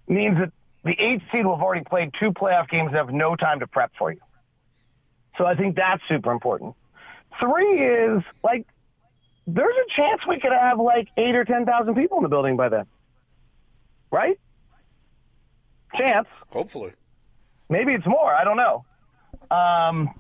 means 0.07 0.39
that 0.39 0.53
the 0.85 0.95
eight 1.01 1.21
seed 1.33 1.45
will 1.45 1.57
have 1.57 1.65
already 1.65 1.85
played 1.85 2.13
two 2.19 2.31
playoff 2.31 2.69
games 2.69 2.89
and 2.89 2.97
have 2.97 3.11
no 3.13 3.35
time 3.35 3.59
to 3.59 3.67
prep 3.67 3.91
for 3.99 4.13
you. 4.13 4.21
So 5.37 5.45
I 5.45 5.57
think 5.57 5.75
that's 5.75 6.03
super 6.07 6.31
important. 6.31 6.77
Three 7.41 7.81
is 7.81 8.23
like 8.45 8.67
there's 9.47 9.75
a 9.75 9.95
chance 9.95 10.21
we 10.26 10.41
could 10.41 10.53
have 10.53 10.79
like 10.79 11.09
eight 11.17 11.35
or 11.35 11.45
ten 11.45 11.65
thousand 11.65 11.95
people 11.95 12.19
in 12.19 12.23
the 12.23 12.29
building 12.29 12.57
by 12.57 12.69
then, 12.69 12.87
right? 14.11 14.38
Chance. 15.97 16.29
Hopefully. 16.50 16.93
Maybe 17.69 17.93
it's 17.93 18.07
more. 18.07 18.33
I 18.33 18.45
don't 18.45 18.57
know. 18.57 18.85
Um, 19.50 20.11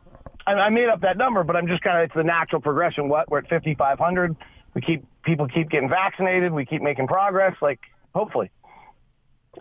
I, 0.46 0.52
I 0.54 0.70
made 0.70 0.88
up 0.88 1.00
that 1.02 1.16
number, 1.16 1.42
but 1.44 1.56
I'm 1.56 1.66
just 1.66 1.82
kind 1.82 1.98
of 1.98 2.04
it's 2.04 2.14
the 2.14 2.24
natural 2.24 2.60
progression. 2.60 3.08
What 3.08 3.30
we're 3.30 3.38
at 3.38 3.48
5,500. 3.48 4.36
We 4.74 4.80
keep 4.80 5.04
people 5.22 5.48
keep 5.48 5.70
getting 5.70 5.88
vaccinated. 5.88 6.52
We 6.52 6.64
keep 6.64 6.82
making 6.82 7.06
progress. 7.06 7.56
Like 7.60 7.80
hopefully. 8.14 8.50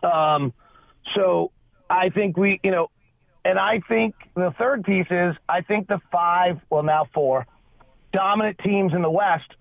Um, 0.03 0.53
so 1.13 1.51
I 1.89 2.09
think 2.09 2.37
we, 2.37 2.59
you 2.63 2.71
know, 2.71 2.89
and 3.43 3.59
I 3.59 3.81
think 3.87 4.15
the 4.35 4.53
third 4.57 4.83
piece 4.83 5.07
is 5.09 5.35
I 5.47 5.61
think 5.61 5.87
the 5.87 5.99
five, 6.11 6.59
well 6.69 6.83
now 6.83 7.07
four, 7.13 7.45
dominant 8.15 8.57
teams 8.59 8.93
in 8.93 9.01
the 9.01 9.11
West 9.11 9.53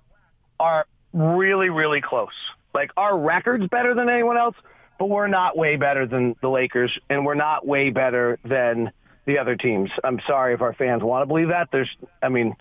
are 0.59 0.87
really, 1.13 1.69
really 1.71 2.01
close. 2.01 2.33
Like 2.73 2.91
our 2.97 3.19
record's 3.19 3.67
better 3.69 3.95
than 3.95 4.09
anyone 4.09 4.37
else, 4.37 4.57
but 4.99 5.09
we're 5.09 5.29
not 5.29 5.57
way 5.57 5.77
better 5.77 6.07
than 6.07 6.37
the 6.41 6.49
Lakers, 6.49 6.97
and 7.11 7.27
we're 7.27 7.35
not 7.35 7.67
way 7.67 7.91
better 7.91 8.39
than 8.45 8.93
the 9.27 9.39
other 9.39 9.57
teams. 9.57 9.91
I'm 10.03 10.21
sorry 10.27 10.55
if 10.55 10.61
our 10.61 10.75
fans 10.75 11.03
want 11.03 11.23
to 11.23 11.27
believe 11.27 11.49
that. 11.49 11.69
There's, 11.73 11.91
I 12.23 12.29
mean, 12.29 12.55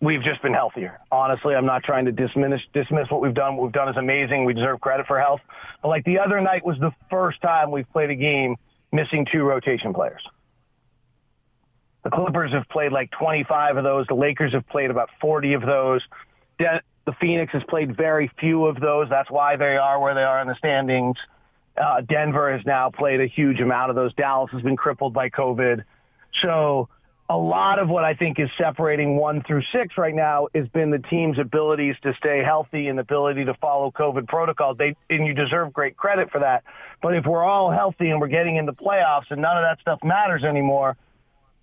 we've 0.00 0.22
just 0.22 0.42
been 0.42 0.54
healthier. 0.54 1.00
Honestly, 1.10 1.54
I'm 1.54 1.66
not 1.66 1.82
trying 1.82 2.04
to 2.04 2.12
dismiss 2.12 2.60
dismiss 2.72 3.10
what 3.10 3.20
we've 3.20 3.34
done. 3.34 3.56
What 3.56 3.64
we've 3.64 3.72
done 3.72 3.88
is 3.88 3.96
amazing. 3.96 4.44
We 4.44 4.54
deserve 4.54 4.80
credit 4.80 5.06
for 5.06 5.18
health. 5.20 5.40
But 5.82 5.88
like 5.88 6.04
the 6.04 6.18
other 6.18 6.40
night 6.40 6.64
was 6.64 6.78
the 6.78 6.92
first 7.10 7.40
time 7.40 7.70
we've 7.70 7.90
played 7.92 8.10
a 8.10 8.16
game 8.16 8.56
missing 8.92 9.26
two 9.30 9.42
rotation 9.42 9.92
players. 9.92 10.22
The 12.06 12.10
Clippers 12.10 12.52
have 12.52 12.68
played 12.68 12.92
like 12.92 13.10
25 13.10 13.78
of 13.78 13.82
those. 13.82 14.06
The 14.06 14.14
Lakers 14.14 14.52
have 14.52 14.64
played 14.68 14.92
about 14.92 15.10
40 15.20 15.54
of 15.54 15.62
those. 15.62 16.02
The 16.56 17.12
Phoenix 17.20 17.52
has 17.52 17.64
played 17.64 17.96
very 17.96 18.30
few 18.38 18.66
of 18.66 18.78
those. 18.78 19.08
That's 19.10 19.28
why 19.28 19.56
they 19.56 19.76
are 19.76 19.98
where 19.98 20.14
they 20.14 20.22
are 20.22 20.40
in 20.40 20.46
the 20.46 20.54
standings. 20.54 21.16
Uh, 21.76 22.02
Denver 22.02 22.56
has 22.56 22.64
now 22.64 22.90
played 22.90 23.20
a 23.20 23.26
huge 23.26 23.58
amount 23.58 23.90
of 23.90 23.96
those. 23.96 24.14
Dallas 24.14 24.52
has 24.52 24.62
been 24.62 24.76
crippled 24.76 25.14
by 25.14 25.30
COVID. 25.30 25.82
So 26.44 26.88
a 27.28 27.36
lot 27.36 27.80
of 27.80 27.88
what 27.88 28.04
I 28.04 28.14
think 28.14 28.38
is 28.38 28.50
separating 28.56 29.16
one 29.16 29.42
through 29.42 29.64
six 29.72 29.98
right 29.98 30.14
now 30.14 30.46
has 30.54 30.68
been 30.68 30.92
the 30.92 31.00
team's 31.00 31.40
abilities 31.40 31.96
to 32.04 32.14
stay 32.14 32.40
healthy 32.44 32.86
and 32.86 32.98
the 32.98 33.02
ability 33.02 33.46
to 33.46 33.54
follow 33.54 33.90
COVID 33.90 34.28
protocols. 34.28 34.78
They, 34.78 34.94
and 35.10 35.26
you 35.26 35.34
deserve 35.34 35.72
great 35.72 35.96
credit 35.96 36.30
for 36.30 36.38
that. 36.38 36.62
But 37.02 37.16
if 37.16 37.26
we're 37.26 37.42
all 37.42 37.72
healthy 37.72 38.10
and 38.10 38.20
we're 38.20 38.28
getting 38.28 38.54
into 38.54 38.72
playoffs 38.72 39.28
and 39.30 39.42
none 39.42 39.56
of 39.56 39.64
that 39.64 39.80
stuff 39.80 39.98
matters 40.04 40.44
anymore, 40.44 40.96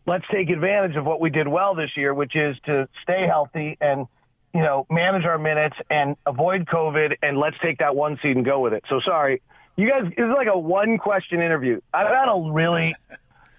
let's 0.05 0.25
take 0.31 0.49
advantage 0.49 0.95
of 0.95 1.05
what 1.05 1.21
we 1.21 1.29
did 1.29 1.47
well 1.47 1.75
this 1.75 1.95
year, 1.95 2.13
which 2.13 2.35
is 2.35 2.57
to 2.65 2.87
stay 3.01 3.25
healthy 3.25 3.77
and, 3.79 4.07
you 4.53 4.61
know, 4.61 4.85
manage 4.89 5.25
our 5.25 5.37
minutes 5.37 5.77
and 5.89 6.15
avoid 6.25 6.65
COVID 6.65 7.17
and 7.21 7.37
let's 7.37 7.57
take 7.61 7.79
that 7.79 7.95
one 7.95 8.19
seed 8.21 8.35
and 8.35 8.45
go 8.45 8.59
with 8.59 8.73
it. 8.73 8.83
So 8.89 8.99
sorry, 8.99 9.41
you 9.75 9.89
guys, 9.89 10.03
this 10.03 10.25
is 10.25 10.31
like 10.35 10.47
a 10.47 10.57
one 10.57 10.97
question 10.97 11.41
interview. 11.41 11.81
I've 11.93 12.07
had 12.07 12.29
a 12.29 12.51
really 12.51 12.95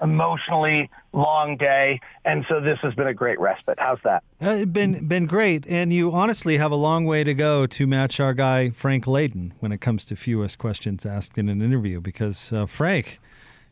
emotionally 0.02 0.90
long 1.12 1.56
day, 1.56 2.00
and 2.24 2.44
so 2.48 2.60
this 2.60 2.78
has 2.80 2.94
been 2.94 3.06
a 3.06 3.14
great 3.14 3.40
respite. 3.40 3.78
How's 3.78 3.98
that? 4.04 4.22
Uh, 4.40 4.64
been 4.64 5.08
been 5.08 5.26
great, 5.26 5.66
and 5.66 5.92
you 5.92 6.12
honestly 6.12 6.58
have 6.58 6.70
a 6.70 6.76
long 6.76 7.04
way 7.04 7.24
to 7.24 7.34
go 7.34 7.66
to 7.66 7.86
match 7.86 8.20
our 8.20 8.34
guy 8.34 8.70
Frank 8.70 9.06
Layden 9.06 9.52
when 9.60 9.72
it 9.72 9.80
comes 9.80 10.04
to 10.06 10.16
fewest 10.16 10.58
questions 10.58 11.06
asked 11.06 11.38
in 11.38 11.48
an 11.48 11.62
interview. 11.62 12.00
Because 12.00 12.52
uh, 12.52 12.66
Frank, 12.66 13.18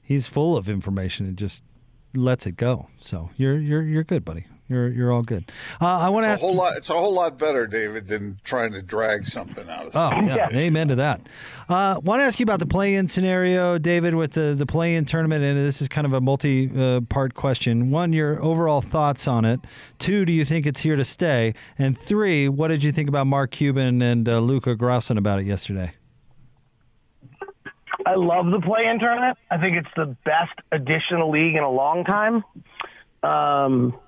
he's 0.03 0.27
full 0.27 0.57
of 0.57 0.69
information 0.69 1.27
and 1.27 1.37
just 1.37 1.63
lets 2.15 2.47
it 2.47 2.57
go. 2.57 2.89
So 3.01 3.31
you're 3.37 3.59
you're 3.59 3.83
you're 3.83 4.05
good, 4.05 4.25
buddy. 4.25 4.47
You're 4.69 4.89
you're 4.89 5.13
all 5.13 5.23
good. 5.23 5.51
Uh, 5.81 5.99
I 5.99 6.09
want 6.09 6.25
to 6.25 6.29
ask. 6.29 6.43
A 6.43 6.47
whole 6.47 6.55
lot, 6.55 6.77
it's 6.79 6.89
a 6.89 6.95
whole 6.95 7.13
lot 7.13 7.39
better, 7.39 7.67
David, 7.67 8.09
than 8.09 8.39
trying 8.43 8.73
to 8.73 8.81
drag 8.81 9.27
something 9.27 9.69
out 9.69 9.87
of. 9.87 9.93
Oh 9.95 10.11
yeah, 10.25 10.49
amen 10.51 10.89
to 10.89 10.95
that. 10.97 11.21
I 11.69 11.93
uh, 11.93 12.01
want 12.01 12.21
to 12.21 12.25
ask 12.25 12.41
you 12.41 12.45
about 12.45 12.59
the 12.59 12.67
play-in 12.67 13.07
scenario, 13.07 13.77
David, 13.77 14.15
with 14.15 14.33
the 14.33 14.55
the 14.57 14.65
play-in 14.65 15.05
tournament, 15.05 15.45
and 15.45 15.59
this 15.59 15.83
is 15.83 15.89
kind 15.89 16.07
of 16.07 16.15
a 16.15 16.21
multi-part 16.21 17.35
question. 17.35 17.91
One, 17.91 18.13
your 18.13 18.43
overall 18.43 18.81
thoughts 18.81 19.29
on 19.29 19.45
it. 19.45 19.61
Two, 19.99 20.25
do 20.25 20.33
you 20.33 20.45
think 20.45 20.65
it's 20.65 20.81
here 20.81 20.97
to 20.97 21.05
stay? 21.05 21.55
And 21.77 21.99
three, 21.99 22.49
what 22.49 22.69
did 22.69 22.83
you 22.83 22.93
think 22.93 23.11
about 23.11 23.27
Mark 23.27 23.51
Cuban 23.51 24.01
and 24.01 24.27
uh, 24.27 24.39
Luka 24.41 24.75
grousing 24.75 25.19
about 25.19 25.41
it 25.41 25.47
yesterday? 25.47 25.93
I 28.13 28.17
love 28.17 28.51
the 28.51 28.61
play-in 28.61 28.99
tournament. 28.99 29.39
I 29.51 29.57
think 29.57 29.79
it's 29.79 29.89
the 29.97 30.17
best 30.25 30.53
additional 30.71 31.31
league 31.31 31.57
in 31.57 31.63
a 31.63 31.71
long 31.71 32.05
time. 32.05 32.45
Um, 33.23 33.99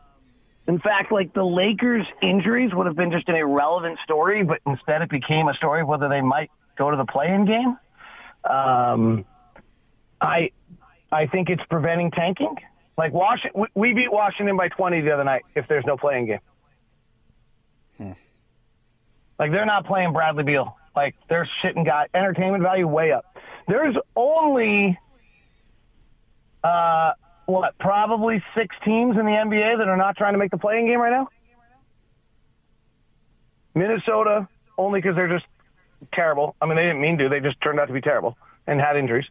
in 0.69 0.79
fact, 0.79 1.11
like 1.11 1.33
the 1.33 1.43
Lakers' 1.43 2.07
injuries 2.21 2.75
would 2.75 2.87
have 2.87 2.97
been 2.97 3.11
just 3.11 3.29
an 3.31 3.37
irrelevant 3.37 3.99
story, 4.05 4.43
but 4.43 4.61
instead 4.67 5.01
it 5.01 5.09
became 5.09 5.49
a 5.49 5.55
story 5.55 5.81
of 5.81 5.89
whether 5.89 6.11
they 6.11 6.21
might 6.21 6.51
go 6.77 6.91
to 6.91 6.99
the 6.99 7.07
play-in 7.07 7.47
game. 7.47 7.79
Um, 8.45 9.25
I 10.21 10.51
I 11.11 11.27
think 11.27 11.49
it's 11.49 11.63
preventing 11.71 12.11
tanking. 12.11 12.57
Like 12.99 13.15
Washington, 13.15 13.65
we 13.75 13.95
beat 13.95 14.13
Washington 14.13 14.57
by 14.57 14.69
20 14.69 15.01
the 15.01 15.13
other 15.13 15.25
night. 15.25 15.45
If 15.55 15.67
there's 15.67 15.85
no 15.87 15.97
play-in 15.97 16.27
game, 16.27 16.41
hmm. 17.97 18.13
like 19.39 19.51
they're 19.51 19.65
not 19.65 19.87
playing 19.87 20.13
Bradley 20.13 20.45
Beal. 20.45 20.77
Like 20.95 21.17
they're 21.29 21.49
shitting 21.63 21.85
guy 21.85 22.09
entertainment 22.15 22.63
value 22.63 22.87
way 22.87 23.13
up. 23.13 23.37
There's 23.67 23.97
only 24.15 24.99
uh, 26.63 27.13
what, 27.47 27.79
probably 27.79 28.43
six 28.55 28.75
teams 28.85 29.17
in 29.19 29.27
the 29.27 29.33
NBA 29.33 29.79
that 29.79 29.89
are 29.89 29.97
not 29.97 30.17
trying 30.17 30.33
to 30.33 30.39
make 30.39 30.51
the 30.51 30.59
play-in 30.59 30.87
game 30.87 30.99
right 30.99 31.11
now? 31.11 31.29
Minnesota, 33.75 34.49
only 34.79 35.01
because 35.01 35.17
they're 35.17 35.29
just 35.29 35.47
terrible. 36.13 36.57
I 36.61 36.67
mean, 36.67 36.77
they 36.77 36.85
didn't 36.85 37.01
mean 37.01 37.19
to. 37.19 37.29
They 37.29 37.41
just 37.41 37.61
turned 37.61 37.81
out 37.81 37.87
to 37.87 37.93
be 37.93 38.01
terrible 38.01 38.39
and 38.67 38.81
had 38.81 38.97
injuries. 38.97 39.27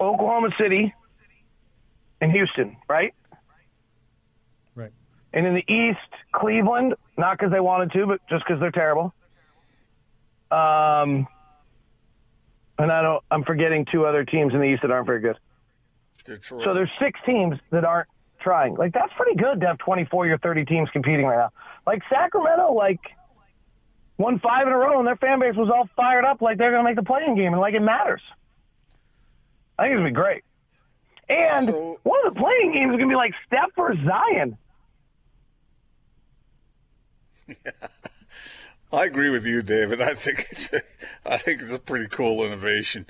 Oklahoma 0.00 0.50
City 0.58 0.94
and 2.20 2.32
Houston, 2.32 2.76
right? 2.88 3.14
Right. 4.74 4.92
And 5.32 5.46
in 5.46 5.54
the 5.54 5.72
East, 5.72 5.98
Cleveland, 6.32 6.94
not 7.16 7.38
because 7.38 7.52
they 7.52 7.60
wanted 7.60 7.92
to, 7.92 8.06
but 8.06 8.20
just 8.28 8.44
because 8.46 8.60
they're 8.60 8.70
terrible. 8.70 9.14
Um, 10.50 11.26
and 12.78 12.90
I 12.90 13.02
don't. 13.02 13.22
I'm 13.30 13.44
forgetting 13.44 13.86
two 13.92 14.06
other 14.06 14.24
teams 14.24 14.52
in 14.54 14.60
the 14.60 14.66
East 14.66 14.82
that 14.82 14.90
aren't 14.90 15.06
very 15.06 15.20
good. 15.20 15.38
Detroit. 16.24 16.62
So 16.64 16.74
there's 16.74 16.90
six 17.00 17.18
teams 17.24 17.56
that 17.70 17.84
aren't 17.84 18.08
trying. 18.40 18.74
Like 18.74 18.92
that's 18.92 19.12
pretty 19.16 19.36
good 19.36 19.60
to 19.60 19.66
have 19.66 19.78
24 19.78 20.28
or 20.28 20.38
30 20.38 20.64
teams 20.64 20.88
competing 20.92 21.26
right 21.26 21.36
now. 21.38 21.50
Like 21.86 22.02
Sacramento, 22.10 22.72
like 22.72 23.00
won 24.18 24.38
five 24.38 24.66
in 24.66 24.72
a 24.72 24.76
row, 24.76 24.98
and 24.98 25.06
their 25.06 25.16
fan 25.16 25.40
base 25.40 25.54
was 25.56 25.70
all 25.74 25.88
fired 25.96 26.24
up, 26.24 26.42
like 26.42 26.58
they're 26.58 26.70
going 26.70 26.84
to 26.84 26.88
make 26.90 26.96
the 26.96 27.02
play-in 27.02 27.36
game, 27.36 27.52
and 27.52 27.60
like 27.60 27.74
it 27.74 27.80
matters. 27.80 28.20
I 29.78 29.84
think 29.84 29.92
it's 29.94 29.98
gonna 30.00 30.10
be 30.10 30.14
great. 30.14 30.44
And 31.28 31.66
So- 31.66 31.98
one 32.02 32.26
of 32.26 32.34
the 32.34 32.40
play-in 32.40 32.72
games 32.72 32.90
is 32.92 32.96
going 32.96 33.08
to 33.08 33.12
be 33.12 33.16
like 33.16 33.32
Steph 33.46 33.70
versus 33.76 34.04
Zion. 34.04 34.58
I 38.92 39.04
agree 39.04 39.30
with 39.30 39.46
you, 39.46 39.62
David. 39.62 40.00
I 40.00 40.14
think 40.14 40.46
it's 40.50 40.72
a, 40.72 40.80
I 41.24 41.36
think 41.36 41.60
it's 41.60 41.72
a 41.72 41.78
pretty 41.78 42.08
cool 42.08 42.44
innovation. 42.44 43.06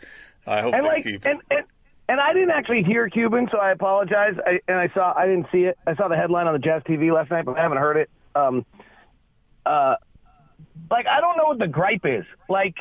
I 0.47 0.63
hope 0.63 0.75
and 0.75 0.85
they 0.85 0.89
like 0.89 1.03
keep 1.03 1.25
it. 1.25 1.31
and, 1.31 1.41
and 1.51 1.65
and 2.09 2.21
I 2.21 2.33
didn't 2.33 2.51
actually 2.51 2.83
hear 2.83 3.09
Cuban, 3.09 3.49
so 3.53 3.59
I 3.59 3.71
apologize. 3.71 4.35
I, 4.45 4.61
and 4.67 4.77
I 4.77 4.89
saw 4.95 5.15
I 5.17 5.27
didn't 5.27 5.47
see 5.53 5.65
it. 5.65 5.79
I 5.87 5.95
saw 5.95 6.09
the 6.09 6.17
headline 6.17 6.47
on 6.47 6.53
the 6.55 6.59
Jazz 6.59 6.83
TV 6.83 7.15
last 7.15 7.31
night, 7.31 7.45
but 7.45 7.57
I 7.57 7.63
haven't 7.63 7.79
heard 7.79 7.97
it. 7.97 8.11
Um, 8.35 8.67
uh, 9.65 9.95
like 10.91 11.07
I 11.07 11.21
don't 11.21 11.37
know 11.37 11.45
what 11.45 11.59
the 11.59 11.69
gripe 11.69 12.05
is. 12.05 12.25
Like 12.49 12.75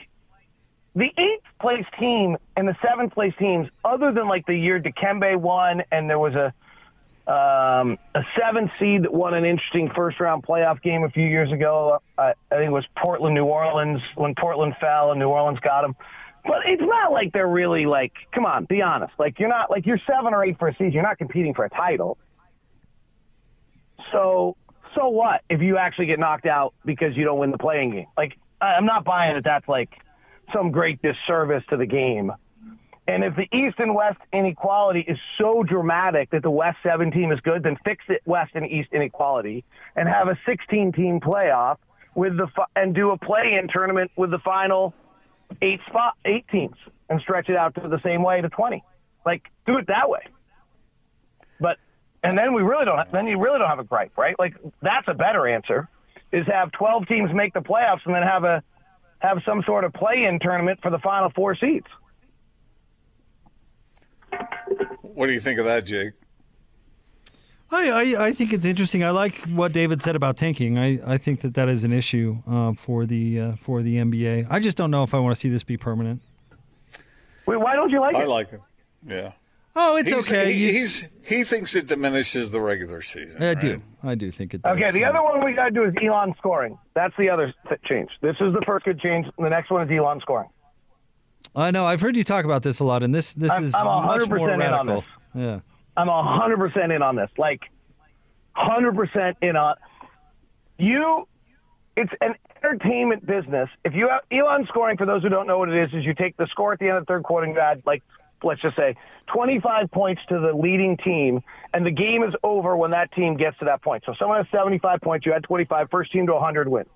the 0.95 1.05
eighth 1.05 1.45
place 1.61 1.85
team 1.99 2.37
and 2.57 2.67
the 2.67 2.75
seventh 2.81 3.13
place 3.13 3.33
teams, 3.37 3.69
other 3.85 4.11
than 4.11 4.27
like 4.27 4.45
the 4.47 4.55
year 4.55 4.79
Dikembe 4.81 5.39
won, 5.39 5.83
and 5.91 6.09
there 6.09 6.19
was 6.19 6.33
a 6.33 6.53
um, 7.29 7.99
a 8.15 8.23
seventh 8.39 8.71
seed 8.79 9.03
that 9.03 9.13
won 9.13 9.35
an 9.35 9.45
interesting 9.45 9.91
first 9.95 10.19
round 10.19 10.41
playoff 10.41 10.81
game 10.81 11.03
a 11.03 11.09
few 11.11 11.27
years 11.27 11.51
ago. 11.51 12.01
I, 12.17 12.33
I 12.51 12.55
think 12.55 12.69
it 12.69 12.71
was 12.71 12.87
Portland, 12.97 13.35
New 13.35 13.45
Orleans, 13.45 14.01
when 14.15 14.33
Portland 14.33 14.75
fell 14.81 15.11
and 15.11 15.19
New 15.19 15.29
Orleans 15.29 15.59
got 15.59 15.83
them. 15.83 15.95
But 16.43 16.61
it's 16.65 16.81
not 16.81 17.11
like 17.11 17.31
they're 17.31 17.47
really 17.47 17.85
like, 17.85 18.13
come 18.31 18.47
on, 18.47 18.65
be 18.65 18.81
honest. 18.81 19.13
Like 19.19 19.39
you're 19.39 19.49
not 19.49 19.69
like 19.69 19.85
you're 19.85 20.01
seven 20.07 20.33
or 20.33 20.43
eight 20.43 20.57
for 20.57 20.69
a 20.69 20.73
season. 20.73 20.91
You're 20.91 21.03
not 21.03 21.19
competing 21.19 21.53
for 21.53 21.65
a 21.65 21.69
title. 21.69 22.17
So 24.11 24.57
so 24.95 25.09
what 25.09 25.43
if 25.49 25.61
you 25.61 25.77
actually 25.77 26.07
get 26.07 26.17
knocked 26.17 26.47
out 26.47 26.73
because 26.83 27.15
you 27.15 27.25
don't 27.25 27.37
win 27.37 27.51
the 27.51 27.59
play-in 27.59 27.91
game? 27.91 28.07
Like 28.17 28.39
I'm 28.59 28.87
not 28.87 29.03
buying 29.03 29.35
that. 29.35 29.43
That's 29.43 29.67
like 29.67 29.91
some 30.51 30.71
great 30.71 30.99
disservice 31.03 31.63
to 31.69 31.77
the 31.77 31.85
game. 31.85 32.31
And 33.09 33.23
if 33.23 33.35
the 33.35 33.49
East 33.51 33.79
and 33.79 33.95
West 33.95 34.19
inequality 34.31 34.99
is 34.99 35.17
so 35.35 35.63
dramatic 35.63 36.29
that 36.29 36.43
the 36.43 36.51
West 36.51 36.77
seven 36.83 37.09
team 37.09 37.31
is 37.31 37.39
good, 37.39 37.63
then 37.63 37.75
fix 37.83 38.05
it 38.07 38.21
West 38.25 38.51
and 38.53 38.69
East 38.69 38.89
inequality 38.91 39.65
and 39.95 40.07
have 40.07 40.27
a 40.27 40.37
16 40.45 40.91
team 40.91 41.19
playoff 41.19 41.77
with 42.13 42.37
the 42.37 42.47
and 42.75 42.93
do 42.93 43.09
a 43.09 43.17
play-in 43.17 43.67
tournament 43.67 44.11
with 44.15 44.29
the 44.29 44.37
final 44.37 44.93
eight 45.63 45.79
spot 45.87 46.17
eight 46.23 46.47
teams 46.49 46.75
and 47.09 47.19
stretch 47.19 47.49
it 47.49 47.55
out 47.55 47.73
to 47.81 47.87
the 47.87 47.99
same 48.03 48.21
way 48.21 48.41
to 48.41 48.49
20. 48.49 48.83
Like 49.25 49.41
do 49.65 49.77
it 49.77 49.87
that 49.87 50.07
way. 50.07 50.21
But 51.59 51.77
and 52.21 52.37
then 52.37 52.53
we 52.53 52.61
really 52.61 52.85
don't. 52.85 53.11
Then 53.11 53.25
you 53.25 53.39
really 53.39 53.57
don't 53.57 53.69
have 53.69 53.79
a 53.79 53.83
gripe, 53.83 54.15
right? 54.19 54.37
Like 54.37 54.55
that's 54.83 55.07
a 55.07 55.15
better 55.15 55.47
answer. 55.47 55.89
Is 56.31 56.45
have 56.45 56.71
12 56.73 57.07
teams 57.07 57.33
make 57.33 57.55
the 57.55 57.61
playoffs 57.61 58.05
and 58.05 58.13
then 58.13 58.21
have 58.21 58.43
a 58.43 58.61
have 59.17 59.41
some 59.47 59.63
sort 59.63 59.83
of 59.83 59.93
play-in 59.93 60.37
tournament 60.39 60.79
for 60.83 60.91
the 60.91 60.99
final 60.99 61.31
four 61.31 61.55
seeds. 61.55 61.87
What 65.19 65.27
do 65.27 65.33
you 65.33 65.41
think 65.41 65.59
of 65.59 65.65
that, 65.65 65.83
Jake? 65.83 66.13
I, 67.69 67.89
I, 68.15 68.27
I 68.27 68.31
think 68.31 68.53
it's 68.53 68.63
interesting. 68.63 69.03
I 69.03 69.09
like 69.09 69.41
what 69.49 69.73
David 69.73 70.01
said 70.01 70.15
about 70.15 70.37
tanking. 70.37 70.79
I, 70.79 70.97
I 71.05 71.17
think 71.17 71.41
that 71.41 71.55
that 71.55 71.67
is 71.67 71.83
an 71.83 71.91
issue 71.91 72.37
uh, 72.47 72.71
for 72.71 73.05
the 73.05 73.37
uh, 73.37 73.55
for 73.57 73.81
the 73.81 73.97
NBA. 73.97 74.47
I 74.49 74.59
just 74.59 74.77
don't 74.77 74.89
know 74.91 75.03
if 75.03 75.13
I 75.13 75.19
want 75.19 75.35
to 75.35 75.39
see 75.39 75.49
this 75.49 75.61
be 75.61 75.75
permanent. 75.75 76.21
Wait, 77.45 77.57
why 77.57 77.75
don't 77.75 77.89
you 77.89 77.99
like 77.99 78.15
I 78.15 78.21
it? 78.21 78.23
I 78.23 78.27
like 78.27 78.53
it. 78.53 78.61
Yeah. 79.05 79.31
Oh, 79.75 79.97
it's 79.97 80.09
He's, 80.09 80.31
okay. 80.31 80.53
he- 80.53 80.71
he's 80.71 81.05
he 81.25 81.43
thinks 81.43 81.75
it 81.75 81.87
diminishes 81.87 82.53
the 82.53 82.61
regular 82.61 83.01
season. 83.01 83.43
I 83.43 83.47
right? 83.49 83.59
do. 83.59 83.81
I 84.01 84.15
do 84.15 84.31
think 84.31 84.53
it 84.53 84.61
does. 84.61 84.77
Okay, 84.77 84.91
the 84.91 85.03
other 85.03 85.21
one 85.21 85.43
we 85.43 85.51
got 85.51 85.65
to 85.65 85.71
do 85.71 85.83
is 85.83 85.93
Elam 86.01 86.33
scoring. 86.37 86.77
That's 86.93 87.13
the 87.17 87.29
other 87.29 87.53
th- 87.67 87.81
change. 87.83 88.09
This 88.21 88.37
is 88.39 88.53
the 88.53 88.63
first 88.65 88.85
good 88.85 89.01
change. 89.01 89.27
The 89.37 89.49
next 89.49 89.69
one 89.69 89.85
is 89.85 89.91
Elam 89.91 90.21
scoring. 90.21 90.47
I 91.55 91.71
know. 91.71 91.85
I've 91.85 92.01
heard 92.01 92.15
you 92.15 92.23
talk 92.23 92.45
about 92.45 92.63
this 92.63 92.79
a 92.79 92.83
lot, 92.83 93.03
and 93.03 93.13
this 93.13 93.33
this 93.33 93.49
I'm- 93.51 93.63
is 93.63 93.73
I'm 93.75 93.85
much 93.85 94.21
100% 94.21 94.37
more 94.37 94.49
in 94.51 94.61
on 94.61 94.87
radical. 94.87 95.01
this. 95.01 95.09
Yeah. 95.35 95.59
I'm 95.97 96.09
a 96.09 96.23
hundred 96.23 96.57
percent 96.57 96.91
in 96.91 97.01
on 97.01 97.15
this. 97.15 97.29
Like, 97.37 97.63
hundred 98.53 98.95
percent 98.95 99.37
in 99.41 99.55
on. 99.55 99.75
You, 100.77 101.27
it's 101.97 102.11
an 102.21 102.35
entertainment 102.63 103.25
business. 103.25 103.69
If 103.83 103.93
you 103.93 104.07
have 104.09 104.21
Elam 104.31 104.65
scoring, 104.67 104.97
for 104.97 105.05
those 105.05 105.23
who 105.23 105.29
don't 105.29 105.47
know 105.47 105.57
what 105.59 105.69
it 105.69 105.75
is, 105.89 105.93
is 105.93 106.05
you 106.05 106.13
take 106.13 106.37
the 106.37 106.47
score 106.47 106.71
at 106.73 106.79
the 106.79 106.87
end 106.87 106.97
of 106.97 107.05
the 107.05 107.13
third 107.13 107.23
quarter 107.23 107.45
and 107.47 107.55
you 107.55 107.59
add 107.61 107.81
like, 107.85 108.01
let's 108.43 108.61
just 108.61 108.77
say, 108.77 108.95
25 109.27 109.91
points 109.91 110.21
to 110.29 110.39
the 110.39 110.53
leading 110.53 110.95
team, 110.97 111.41
and 111.73 111.85
the 111.85 111.91
game 111.91 112.23
is 112.23 112.33
over 112.43 112.77
when 112.77 112.91
that 112.91 113.11
team 113.11 113.35
gets 113.35 113.57
to 113.59 113.65
that 113.65 113.81
point. 113.81 114.03
So 114.05 114.13
someone 114.17 114.37
has 114.37 114.47
75 114.51 115.01
points, 115.01 115.25
you 115.25 115.33
add 115.33 115.43
25. 115.43 115.89
First 115.91 116.11
team 116.13 116.25
to 116.27 116.33
100 116.33 116.69
wins. 116.69 116.87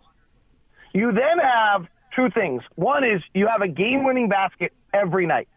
You 0.93 1.11
then 1.11 1.39
have 1.39 1.87
two 2.15 2.29
things. 2.29 2.63
One 2.75 3.03
is 3.03 3.21
you 3.33 3.47
have 3.47 3.61
a 3.61 3.67
game-winning 3.67 4.29
basket 4.29 4.73
every 4.93 5.25
night. 5.25 5.47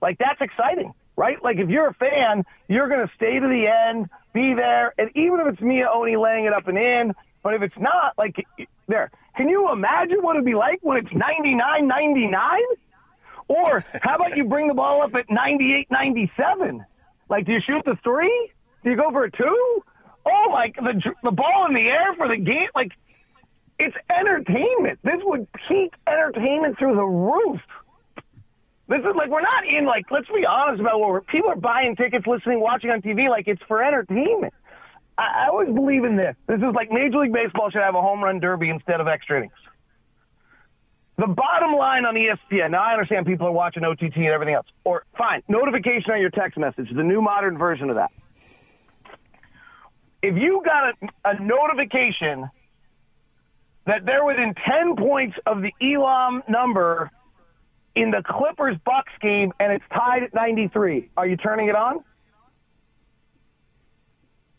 Like 0.00 0.18
that's 0.18 0.40
exciting, 0.40 0.92
right? 1.16 1.42
Like 1.42 1.58
if 1.58 1.68
you're 1.68 1.88
a 1.88 1.94
fan, 1.94 2.44
you're 2.68 2.88
going 2.88 3.06
to 3.06 3.12
stay 3.14 3.38
to 3.38 3.46
the 3.46 3.66
end, 3.66 4.08
be 4.32 4.54
there, 4.54 4.94
and 4.98 5.10
even 5.16 5.40
if 5.40 5.46
it's 5.48 5.60
Miye 5.60 5.86
Oni 5.92 6.16
laying 6.16 6.44
it 6.44 6.52
up 6.52 6.68
and 6.68 6.78
in, 6.78 7.14
but 7.42 7.54
if 7.54 7.62
it's 7.62 7.78
not, 7.78 8.14
like 8.16 8.44
there, 8.86 9.10
can 9.36 9.48
you 9.48 9.72
imagine 9.72 10.18
what 10.22 10.36
it'd 10.36 10.44
be 10.44 10.54
like 10.54 10.78
when 10.82 10.98
it's 10.98 11.08
99-99? 11.08 12.58
Or 13.48 13.84
how 14.02 14.16
about 14.16 14.36
you 14.36 14.44
bring 14.44 14.68
the 14.68 14.74
ball 14.74 15.02
up 15.02 15.14
at 15.14 15.28
98-97? 15.28 16.84
Like 17.28 17.46
do 17.46 17.52
you 17.52 17.60
shoot 17.60 17.84
the 17.84 17.96
three? 18.04 18.50
Do 18.84 18.90
you 18.90 18.96
go 18.96 19.10
for 19.10 19.24
a 19.24 19.30
two? 19.30 19.82
Oh 20.26 20.50
my, 20.50 20.72
the 20.76 21.14
the 21.22 21.30
ball 21.30 21.66
in 21.66 21.74
the 21.74 21.88
air 21.88 22.14
for 22.14 22.28
the 22.28 22.36
game, 22.36 22.68
like 22.74 22.92
it's 23.78 23.96
entertainment. 24.10 24.98
This 25.02 25.20
would 25.22 25.46
peak 25.68 25.94
entertainment 26.06 26.78
through 26.78 26.96
the 26.96 27.04
roof. 27.04 27.60
This 28.88 29.00
is 29.00 29.14
like 29.16 29.28
we're 29.28 29.42
not 29.42 29.66
in 29.66 29.84
like 29.84 30.10
let's 30.10 30.28
be 30.28 30.46
honest 30.46 30.80
about 30.80 30.98
what 30.98 31.10
we're 31.10 31.20
people 31.20 31.50
are 31.50 31.56
buying 31.56 31.94
tickets, 31.94 32.26
listening, 32.26 32.60
watching 32.60 32.90
on 32.90 33.02
TV 33.02 33.28
like 33.28 33.46
it's 33.46 33.62
for 33.68 33.82
entertainment. 33.82 34.54
I, 35.18 35.44
I 35.44 35.48
always 35.48 35.72
believe 35.72 36.04
in 36.04 36.16
this. 36.16 36.34
This 36.46 36.58
is 36.58 36.74
like 36.74 36.90
Major 36.90 37.18
League 37.18 37.32
Baseball 37.32 37.70
should 37.70 37.82
have 37.82 37.94
a 37.94 38.00
home 38.00 38.24
run 38.24 38.40
derby 38.40 38.70
instead 38.70 39.00
of 39.00 39.06
extra 39.06 39.38
innings. 39.38 39.52
The 41.18 41.26
bottom 41.26 41.74
line 41.74 42.04
on 42.06 42.14
ESPN. 42.14 42.70
Now 42.70 42.82
I 42.82 42.92
understand 42.92 43.26
people 43.26 43.46
are 43.46 43.52
watching 43.52 43.84
OTT 43.84 44.16
and 44.16 44.26
everything 44.26 44.54
else. 44.54 44.66
Or 44.84 45.04
fine, 45.16 45.42
notification 45.48 46.12
on 46.12 46.20
your 46.20 46.30
text 46.30 46.56
message, 46.56 46.88
the 46.94 47.02
new 47.02 47.20
modern 47.20 47.58
version 47.58 47.90
of 47.90 47.96
that. 47.96 48.10
If 50.22 50.36
you 50.36 50.62
got 50.64 50.94
a, 50.94 51.30
a 51.30 51.40
notification 51.42 52.48
that 53.88 54.04
they're 54.04 54.24
within 54.24 54.54
10 54.54 54.96
points 54.96 55.36
of 55.46 55.62
the 55.62 55.72
Elam 55.80 56.42
number 56.46 57.10
in 57.94 58.10
the 58.10 58.22
Clippers 58.22 58.76
Bucks 58.84 59.12
game 59.20 59.50
and 59.58 59.72
it's 59.72 59.84
tied 59.92 60.22
at 60.22 60.34
93. 60.34 61.08
Are 61.16 61.26
you 61.26 61.38
turning 61.38 61.68
it 61.68 61.74
on? 61.74 62.04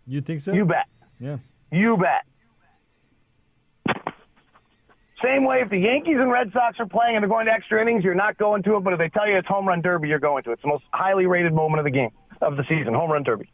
You 0.08 0.22
think 0.22 0.42
so? 0.42 0.52
You 0.52 0.66
bet. 0.66 0.88
yeah. 1.20 1.38
You 1.72 1.96
bet. 1.98 2.26
Same 5.24 5.44
way 5.44 5.62
if 5.62 5.70
the 5.70 5.78
Yankees 5.78 6.18
and 6.18 6.32
Red 6.32 6.52
Sox 6.52 6.80
are 6.80 6.88
playing 6.88 7.16
and 7.16 7.22
they're 7.24 7.30
going 7.30 7.46
to 7.46 7.52
extra 7.52 7.80
innings, 7.80 8.04
you're 8.04 8.16
not 8.16 8.38
going 8.38 8.64
to 8.64 8.78
it. 8.78 8.84
But 8.84 8.94
if 8.94 9.00
they 9.00 9.10
tell 9.10 9.28
you 9.28 9.38
it's 9.38 9.48
home 9.48 9.68
run 9.68 9.82
derby, 9.82 10.08
you're 10.08 10.18
going 10.18 10.44
to 10.46 10.50
it. 10.50 10.54
It's 10.54 10.62
the 10.64 10.70
most 10.70 10.86
highly 10.92 11.28
rated 11.28 11.54
moment 11.54 11.80
of 11.80 11.84
the 11.84 11.92
game 11.92 12.10
of 12.42 12.58
the 12.58 12.64
season, 12.68 12.96
home 12.96 13.12
run 13.12 13.22
derby. 13.22 13.52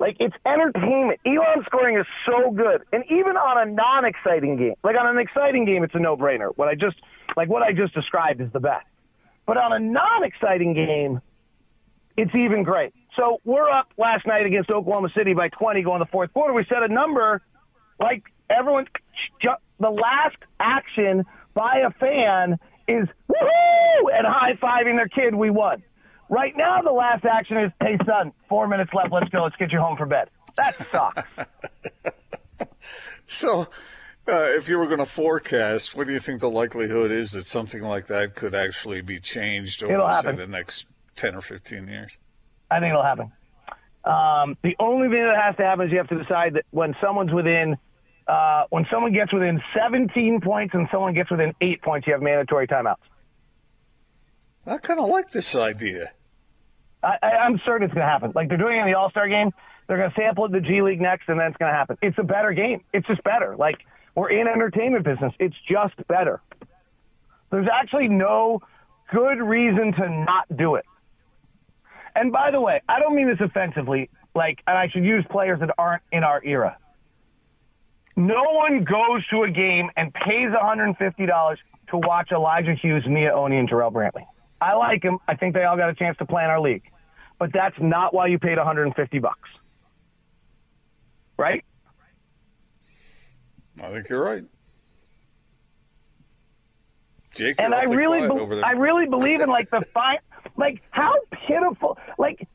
Like 0.00 0.16
it's 0.18 0.34
entertainment. 0.46 1.20
Elam 1.26 1.62
scoring 1.66 1.98
is 1.98 2.06
so 2.24 2.50
good, 2.50 2.82
and 2.90 3.04
even 3.10 3.36
on 3.36 3.68
a 3.68 3.70
non-exciting 3.70 4.56
game, 4.56 4.74
like 4.82 4.96
on 4.98 5.06
an 5.06 5.18
exciting 5.18 5.66
game, 5.66 5.84
it's 5.84 5.94
a 5.94 5.98
no-brainer. 5.98 6.52
What 6.56 6.68
I 6.68 6.74
just 6.74 6.96
like 7.36 7.50
what 7.50 7.62
I 7.62 7.72
just 7.72 7.92
described 7.92 8.40
is 8.40 8.50
the 8.50 8.60
best. 8.60 8.86
But 9.46 9.58
on 9.58 9.74
a 9.74 9.78
non-exciting 9.78 10.72
game, 10.72 11.20
it's 12.16 12.34
even 12.34 12.62
great. 12.62 12.94
So 13.14 13.40
we're 13.44 13.68
up 13.68 13.92
last 13.98 14.26
night 14.26 14.46
against 14.46 14.70
Oklahoma 14.70 15.10
City 15.14 15.34
by 15.34 15.48
20 15.50 15.82
going 15.82 15.98
to 15.98 16.06
the 16.06 16.10
fourth 16.10 16.32
quarter. 16.32 16.54
We 16.54 16.64
set 16.64 16.82
a 16.82 16.88
number 16.88 17.42
like 17.98 18.24
everyone, 18.48 18.86
the 19.42 19.90
last 19.90 20.36
action 20.58 21.26
by 21.52 21.82
a 21.86 21.90
fan 21.90 22.58
is 22.88 23.06
woohoo 23.28 24.16
and 24.16 24.26
high 24.26 24.54
fiving 24.54 24.96
their 24.96 25.08
kid. 25.08 25.34
We 25.34 25.50
won. 25.50 25.82
Right 26.30 26.56
now, 26.56 26.80
the 26.80 26.92
last 26.92 27.24
action 27.24 27.56
is, 27.58 27.72
hey 27.80 27.98
son, 28.06 28.32
four 28.48 28.66
minutes 28.68 28.92
left. 28.94 29.12
Let's 29.12 29.28
go. 29.28 29.42
Let's 29.42 29.56
get 29.56 29.72
you 29.72 29.80
home 29.80 29.96
for 29.96 30.06
bed. 30.06 30.30
That 30.56 30.74
sucks. 30.90 31.22
So 33.26 33.68
Uh, 34.28 34.46
if 34.56 34.68
you 34.68 34.76
were 34.78 34.86
going 34.86 34.98
to 34.98 35.06
forecast, 35.06 35.96
what 35.96 36.06
do 36.06 36.12
you 36.12 36.18
think 36.20 36.40
the 36.40 36.50
likelihood 36.50 37.10
is 37.10 37.32
that 37.32 37.46
something 37.46 37.82
like 37.82 38.06
that 38.08 38.34
could 38.34 38.54
actually 38.54 39.00
be 39.02 39.18
changed 39.18 39.82
over, 39.82 40.20
say, 40.22 40.34
the 40.36 40.46
next 40.46 40.86
10 41.16 41.34
or 41.34 41.40
15 41.40 41.88
years? 41.88 42.16
I 42.70 42.78
think 42.80 42.90
it'll 42.90 43.02
happen. 43.02 43.32
Um, 44.04 44.56
the 44.62 44.76
only 44.78 45.08
thing 45.08 45.24
that 45.24 45.36
has 45.40 45.56
to 45.56 45.62
happen 45.64 45.86
is 45.86 45.92
you 45.92 45.98
have 45.98 46.08
to 46.08 46.18
decide 46.18 46.54
that 46.54 46.64
when 46.70 46.94
someone's 47.00 47.32
within, 47.32 47.76
uh, 48.28 48.64
when 48.70 48.86
someone 48.90 49.12
gets 49.12 49.32
within 49.32 49.60
17 49.74 50.40
points 50.40 50.74
and 50.74 50.86
someone 50.92 51.14
gets 51.14 51.30
within 51.30 51.54
eight 51.60 51.82
points, 51.82 52.06
you 52.06 52.12
have 52.12 52.22
mandatory 52.22 52.68
timeouts. 52.68 52.96
I 54.66 54.76
kind 54.78 55.00
of 55.00 55.08
like 55.08 55.30
this 55.30 55.54
idea. 55.56 56.12
I, 57.02 57.18
I'm 57.22 57.60
certain 57.64 57.84
it's 57.84 57.94
going 57.94 58.06
to 58.06 58.10
happen. 58.10 58.32
Like 58.34 58.48
they're 58.48 58.58
doing 58.58 58.78
it 58.78 58.82
in 58.82 58.86
the 58.86 58.94
All 58.94 59.10
Star 59.10 59.28
game. 59.28 59.52
They're 59.86 59.96
going 59.96 60.10
to 60.10 60.16
sample 60.16 60.44
it 60.44 60.48
in 60.48 60.62
the 60.62 60.68
G 60.68 60.82
League 60.82 61.00
next, 61.00 61.28
and 61.28 61.40
then 61.40 61.48
it's 61.48 61.56
going 61.56 61.72
to 61.72 61.76
happen. 61.76 61.98
It's 62.02 62.18
a 62.18 62.22
better 62.22 62.52
game. 62.52 62.82
It's 62.92 63.06
just 63.06 63.22
better. 63.24 63.56
Like 63.56 63.78
we're 64.14 64.30
in 64.30 64.46
entertainment 64.46 65.04
business. 65.04 65.32
It's 65.38 65.56
just 65.68 65.94
better. 66.06 66.40
There's 67.50 67.68
actually 67.72 68.08
no 68.08 68.60
good 69.12 69.40
reason 69.40 69.92
to 69.94 70.08
not 70.08 70.56
do 70.56 70.76
it. 70.76 70.84
And 72.14 72.32
by 72.32 72.50
the 72.50 72.60
way, 72.60 72.80
I 72.88 73.00
don't 73.00 73.14
mean 73.14 73.28
this 73.28 73.40
offensively. 73.40 74.10
Like, 74.34 74.62
and 74.66 74.78
I 74.78 74.88
should 74.88 75.04
use 75.04 75.24
players 75.30 75.60
that 75.60 75.70
aren't 75.78 76.02
in 76.12 76.22
our 76.22 76.42
era. 76.44 76.76
No 78.16 78.42
one 78.52 78.84
goes 78.84 79.26
to 79.28 79.42
a 79.44 79.50
game 79.50 79.90
and 79.96 80.12
pays 80.12 80.50
$150 80.50 81.56
to 81.90 81.96
watch 81.96 82.30
Elijah 82.32 82.74
Hughes, 82.74 83.04
Miye 83.04 83.32
Oni, 83.32 83.58
and 83.58 83.68
Jarrell 83.68 83.92
Brantley. 83.92 84.26
I 84.60 84.74
like 84.74 85.02
them. 85.02 85.18
I 85.26 85.36
think 85.36 85.54
they 85.54 85.64
all 85.64 85.76
got 85.76 85.90
a 85.90 85.94
chance 85.94 86.16
to 86.18 86.26
play 86.26 86.44
in 86.44 86.50
our 86.50 86.60
league. 86.60 86.82
But 87.38 87.52
that's 87.52 87.76
not 87.80 88.12
why 88.12 88.26
you 88.26 88.38
paid 88.38 88.58
150 88.58 89.18
bucks. 89.18 89.48
Right? 91.38 91.64
I 93.82 93.90
think 93.90 94.08
you're 94.10 94.22
right. 94.22 94.44
Jake, 97.34 97.56
and 97.58 97.74
I 97.74 97.84
really, 97.84 98.20
be-. 98.20 98.62
I 98.62 98.72
really 98.72 99.06
believe 99.06 99.40
in 99.40 99.48
like 99.48 99.70
the 99.70 99.80
fine, 99.94 100.18
like 100.56 100.82
how 100.90 101.14
pitiful, 101.46 101.98
like. 102.18 102.46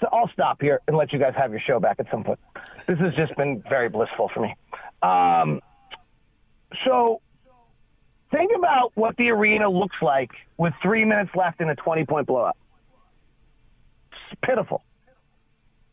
So 0.00 0.08
I'll 0.12 0.28
stop 0.28 0.60
here 0.60 0.82
and 0.86 0.94
let 0.94 1.10
you 1.14 1.18
guys 1.18 1.32
have 1.38 1.52
your 1.52 1.60
show 1.66 1.80
back 1.80 1.96
at 1.98 2.06
some 2.10 2.22
point. 2.22 2.38
This 2.86 2.98
has 2.98 3.16
just 3.16 3.34
been 3.34 3.62
very 3.66 3.88
blissful 3.88 4.30
for 4.32 4.40
me. 4.40 4.54
Um, 5.02 5.62
so 6.84 7.22
think 8.30 8.52
about 8.56 8.92
what 8.94 9.16
the 9.16 9.30
arena 9.30 9.68
looks 9.68 9.96
like 10.02 10.30
with 10.56 10.74
three 10.82 11.04
minutes 11.04 11.30
left 11.34 11.60
in 11.60 11.68
a 11.68 11.76
20 11.76 12.04
point 12.04 12.26
blowout. 12.26 12.56
It's 14.12 14.40
pitiful, 14.42 14.82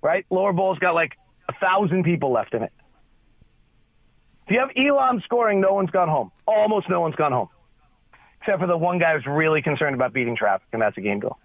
right? 0.02 0.26
Lower 0.30 0.54
Bowl's 0.54 0.80
got 0.80 0.96
like 0.96 1.14
a 1.50 1.54
thousand 1.54 2.04
people 2.04 2.32
left 2.32 2.54
in 2.54 2.64
it. 2.64 2.74
If 4.48 4.54
you 4.54 4.60
have 4.60 4.72
Elam 4.76 5.22
scoring, 5.24 5.62
no 5.62 5.74
one's 5.74 5.92
gone 5.92 6.10
home. 6.10 6.32
Almost 6.46 6.90
no 6.90 7.00
one's 7.02 7.16
gone 7.16 7.32
home 7.32 7.50
except 8.44 8.60
for 8.60 8.68
the 8.68 8.78
one 8.78 9.00
guy 9.00 9.14
who's 9.14 9.26
really 9.26 9.62
concerned 9.62 9.96
about 9.96 10.12
beating 10.12 10.36
traffic, 10.36 10.68
and 10.74 10.82
that's 10.82 10.98
a 10.98 11.02
game 11.02 11.20
goal. 11.20 11.38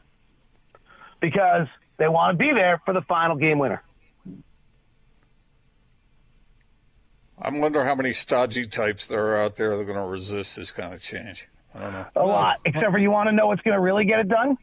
Because 1.20 1.68
they 1.96 2.08
want 2.08 2.36
to 2.36 2.44
be 2.44 2.52
there 2.52 2.82
for 2.84 2.92
the 2.92 3.02
final 3.02 3.36
game 3.36 3.58
winner. 3.58 3.82
I 7.40 7.50
wonder 7.50 7.84
how 7.84 7.94
many 7.94 8.12
stodgy 8.12 8.66
types 8.66 9.06
there 9.06 9.28
are 9.28 9.38
out 9.38 9.56
there 9.56 9.76
that 9.76 9.82
are 9.82 9.84
going 9.84 9.96
to 9.98 10.04
resist 10.04 10.56
this 10.56 10.70
kind 10.70 10.92
of 10.92 11.00
change. 11.00 11.48
I 11.74 11.80
don't 11.80 11.92
know. 11.92 12.06
A 12.16 12.24
lot. 12.24 12.58
Except 12.64 12.90
for 12.90 12.98
you 12.98 13.10
want 13.10 13.28
to 13.28 13.32
know 13.32 13.46
what's 13.46 13.62
going 13.62 13.76
to 13.76 13.80
really 13.80 14.04
get 14.04 14.20
it 14.20 14.28
done? 14.28 14.56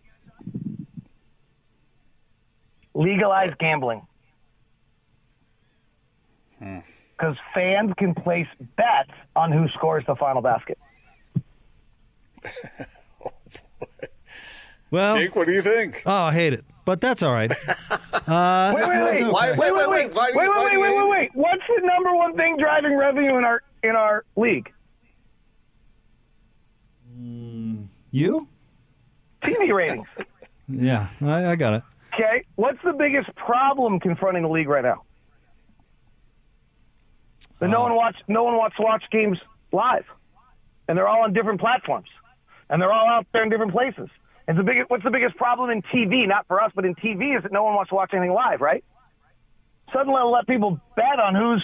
Legalize 2.94 3.54
gambling. 3.60 4.06
Hmm. 6.60 6.80
Because 7.18 7.38
fans 7.54 7.94
can 7.98 8.14
place 8.14 8.48
bets 8.76 9.12
on 9.36 9.52
who 9.52 9.68
scores 9.70 10.04
the 10.06 10.16
final 10.16 10.42
basket. 10.42 10.78
Oh, 13.28 13.32
well, 14.92 15.18
Jake, 15.18 15.36
what 15.36 15.48
do 15.48 15.52
you 15.52 15.64
think? 15.64 16.04
oh, 16.06 16.26
I 16.26 16.32
hate 16.34 16.54
it, 16.54 16.64
but 16.86 17.02
that's 17.02 17.22
all 17.24 17.34
right. 17.34 17.52
Uh, 18.28 18.74
Wait, 18.76 18.88
wait, 18.88 19.04
wait. 19.04 19.14
okay. 19.22 19.30
Why- 19.30 19.52
Wait, 19.52 19.60
wait, 19.72 19.72
wait, 19.88 19.88
wait, 19.88 20.16
wait, 20.16 20.36
wait, 20.36 20.50
wait, 20.50 20.80
wait, 20.80 20.96
wait, 20.96 21.10
wait. 21.10 21.30
What's 21.36 21.62
the 21.68 21.80
number 21.86 22.16
one 22.16 22.36
thing 22.36 22.58
driving 22.58 22.98
revenue 22.98 23.38
in 23.38 23.44
our 23.44 23.62
in 23.84 23.92
our 23.92 24.26
league? 24.36 24.72
You? 28.12 28.48
TV 29.42 29.74
ratings. 29.74 30.08
Yeah, 30.68 31.10
I, 31.22 31.52
I 31.52 31.56
got 31.56 31.76
it. 31.76 31.84
Okay, 32.16 32.44
what's 32.56 32.82
the 32.84 32.94
biggest 32.94 33.36
problem 33.36 34.00
confronting 34.00 34.42
the 34.42 34.50
league 34.50 34.68
right 34.68 34.84
now? 34.84 35.04
That 37.60 37.70
no 37.70 37.82
one 37.82 37.94
watch 37.96 38.16
no 38.28 38.44
one 38.44 38.56
wants 38.58 38.76
to 38.78 38.82
watch 38.82 39.04
games 39.12 39.38
live, 39.72 40.06
and 40.88 40.98
they're 40.98 41.08
all 41.08 41.22
on 41.24 41.34
different 41.34 41.60
platforms, 41.62 42.08
and 42.72 42.82
they're 42.82 42.92
all 42.92 43.08
out 43.08 43.28
there 43.32 43.44
in 43.44 43.50
different 43.50 43.74
places. 43.74 44.10
And 44.48 44.58
the 44.58 44.64
biggest, 44.64 44.90
what's 44.90 45.04
the 45.04 45.10
biggest 45.12 45.36
problem 45.38 45.70
in 45.72 45.82
TV? 45.82 46.28
Not 46.28 46.46
for 46.48 46.62
us, 46.62 46.72
but 46.76 46.86
in 46.86 46.94
TV, 46.96 47.36
is 47.36 47.44
that 47.44 47.52
no 47.52 47.64
one 47.64 47.74
wants 47.76 47.90
to 47.90 47.96
watch 47.96 48.14
anything 48.14 48.34
live, 48.34 48.62
right? 48.62 48.84
Suddenly, 49.92 50.18
I'll 50.18 50.32
let 50.32 50.48
people 50.48 50.80
bet 50.96 51.20
on 51.20 51.36
who's 51.36 51.64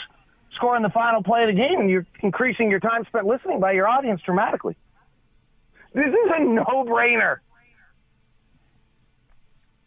scoring 0.55 0.83
the 0.83 0.89
final 0.89 1.21
play 1.23 1.43
of 1.43 1.47
the 1.47 1.53
game, 1.61 1.79
and 1.79 1.89
you're 1.89 2.05
increasing 2.21 2.69
your 2.69 2.79
time 2.79 3.05
spent 3.05 3.25
listening 3.25 3.59
by 3.59 3.71
your 3.73 3.87
audience 3.87 4.21
dramatically. 4.25 4.75
This 5.93 6.07
is 6.07 6.31
a 6.35 6.43
no-brainer. 6.43 7.37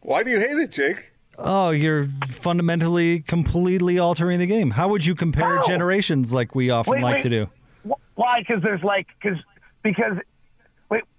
Why 0.01 0.23
do 0.23 0.31
you 0.31 0.39
hate 0.39 0.57
it, 0.59 0.71
Jake? 0.71 1.13
Oh, 1.39 1.71
you're 1.71 2.09
fundamentally, 2.29 3.21
completely 3.21 3.99
altering 3.99 4.39
the 4.39 4.47
game. 4.47 4.71
How 4.71 4.89
would 4.89 5.05
you 5.05 5.15
compare 5.15 5.57
How? 5.57 5.67
generations 5.67 6.33
like 6.33 6.55
we 6.55 6.71
often 6.71 6.95
Wait, 6.95 7.03
like 7.03 7.15
wait. 7.15 7.23
to 7.23 7.29
do? 7.31 7.51
Why? 8.15 8.41
Because 8.41 8.63
there's 8.63 8.83
like 8.83 9.09
because 9.21 9.39
because 9.83 10.13
wait, 10.15 10.25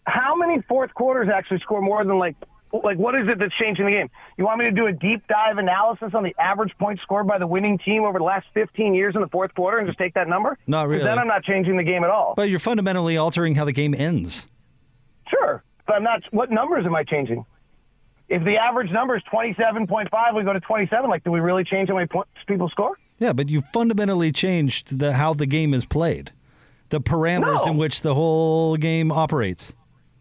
how 0.07 0.35
many 0.35 0.61
fourth 0.63 0.93
quarters 0.93 1.29
actually 1.33 1.59
score 1.59 1.81
more 1.81 2.03
than 2.03 2.17
like 2.19 2.35
like 2.83 2.97
what 2.97 3.15
is 3.15 3.27
it 3.29 3.39
that's 3.39 3.53
changing 3.55 3.85
the 3.85 3.91
game? 3.91 4.09
You 4.37 4.43
want 4.45 4.59
me 4.59 4.65
to 4.65 4.71
do 4.71 4.87
a 4.87 4.91
deep 4.91 5.25
dive 5.27 5.57
analysis 5.57 6.13
on 6.13 6.23
the 6.23 6.35
average 6.39 6.73
points 6.77 7.01
scored 7.03 7.25
by 7.25 7.37
the 7.37 7.47
winning 7.47 7.77
team 7.77 8.03
over 8.03 8.17
the 8.19 8.25
last 8.25 8.47
15 8.53 8.93
years 8.93 9.15
in 9.15 9.21
the 9.21 9.27
fourth 9.29 9.53
quarter 9.55 9.77
and 9.77 9.87
just 9.87 9.97
take 9.97 10.13
that 10.15 10.27
number? 10.27 10.57
Not 10.67 10.89
really. 10.89 11.03
Then 11.03 11.17
I'm 11.17 11.27
not 11.27 11.43
changing 11.43 11.77
the 11.77 11.83
game 11.83 12.03
at 12.03 12.09
all. 12.09 12.33
But 12.35 12.49
you're 12.49 12.59
fundamentally 12.59 13.15
altering 13.15 13.55
how 13.55 13.63
the 13.65 13.71
game 13.71 13.93
ends. 13.93 14.47
Sure, 15.29 15.63
but 15.87 15.95
I'm 15.95 16.03
not. 16.03 16.23
What 16.31 16.51
numbers 16.51 16.85
am 16.85 16.95
I 16.95 17.03
changing? 17.03 17.45
If 18.27 18.43
the 18.43 18.57
average 18.57 18.91
number 18.91 19.15
is 19.15 19.21
27.5, 19.31 20.35
we 20.35 20.43
go 20.43 20.51
to 20.51 20.59
27. 20.59 21.09
Like, 21.09 21.23
do 21.23 21.31
we 21.31 21.39
really 21.39 21.63
change 21.63 21.89
how 21.89 21.95
many 21.95 22.07
points 22.07 22.31
people 22.47 22.67
score? 22.69 22.97
Yeah, 23.19 23.33
but 23.33 23.47
you 23.49 23.61
fundamentally 23.61 24.31
changed 24.31 24.99
the 24.99 25.13
how 25.13 25.33
the 25.33 25.45
game 25.45 25.73
is 25.73 25.85
played, 25.85 26.31
the 26.89 26.99
parameters 26.99 27.65
No. 27.65 27.71
in 27.71 27.77
which 27.77 28.01
the 28.01 28.15
whole 28.15 28.75
game 28.77 29.11
operates. 29.11 29.73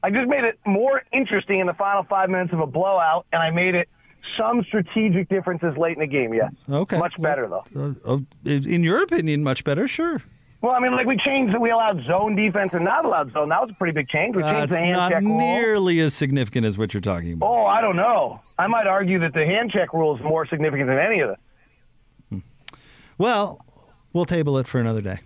I 0.05 0.11
just 0.11 0.29
made 0.29 0.45
it 0.45 0.59
more 0.67 1.03
interesting 1.15 1.61
in 1.61 1.67
the 1.67 1.73
final 1.73 2.03
five 2.05 2.29
minutes 2.29 2.53
of 2.53 2.61
a 2.61 2.67
blowout, 2.67 3.25
and 3.33 3.43
I 3.43 3.51
made 3.51 3.75
it 3.75 3.89
some 4.37 4.63
strategic 4.65 5.31
differences 5.31 5.77
late 5.79 5.97
in 5.97 6.01
the 6.01 6.07
game. 6.07 6.35
Yes. 6.35 6.53
Okay. 6.71 6.99
Much 6.99 7.19
better 7.21 7.49
though. 7.49 7.95
Uh, 8.07 8.15
uh, 8.15 8.19
in 8.45 8.85
your 8.85 9.03
opinion, 9.03 9.43
much 9.43 9.65
better. 9.65 9.89
Sure. 9.89 10.21
Well, 10.61 10.73
I 10.73 10.79
mean, 10.81 10.93
like 10.93 11.07
we 11.07 11.17
changed 11.17 11.55
that 11.55 11.61
we 11.61 11.71
allowed 11.71 12.05
zone 12.07 12.37
defense 12.37 12.71
and 12.75 12.85
not 12.85 13.05
allowed 13.07 13.33
zone. 13.33 13.49
That 13.49 13.63
was 13.63 13.71
a 13.71 13.75
pretty 13.75 13.93
big 13.95 14.09
change. 14.09 14.37
We 14.37 14.43
Uh, 14.43 14.53
changed 14.53 14.65
it's 14.65 14.73
the 14.73 14.85
hand 14.85 14.93
not 14.97 15.11
check 15.13 15.23
rule. 15.23 15.39
nearly 15.39 16.01
as 16.01 16.13
significant 16.15 16.67
as 16.67 16.77
what 16.79 16.93
you're 16.95 17.01
talking 17.01 17.33
about. 17.35 17.47
Oh, 17.47 17.65
I 17.67 17.81
don't 17.81 17.97
know. 17.97 18.41
I 18.59 18.67
might 18.67 18.87
argue 18.87 19.19
that 19.21 19.33
the 19.35 19.45
hand 19.47 19.71
check 19.73 19.93
rule 19.95 20.15
is 20.17 20.23
more 20.23 20.47
significant 20.47 20.89
than 20.89 20.99
any 20.99 21.21
of 21.21 21.31
it. 21.31 22.43
Well, 23.19 23.65
we'll 24.13 24.25
table 24.25 24.59
it 24.59 24.67
for 24.67 24.81
another 24.81 25.01
day. 25.01 25.21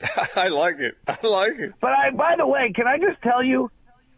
I 0.36 0.48
like 0.48 0.78
it. 0.78 0.96
I 1.06 1.26
like 1.26 1.58
it. 1.58 1.72
But 1.80 1.92
I, 1.92 2.10
by 2.10 2.36
the 2.36 2.46
way, 2.46 2.72
can 2.74 2.86
I 2.86 2.98
just 2.98 3.20
tell 3.22 3.42
you, 3.42 3.70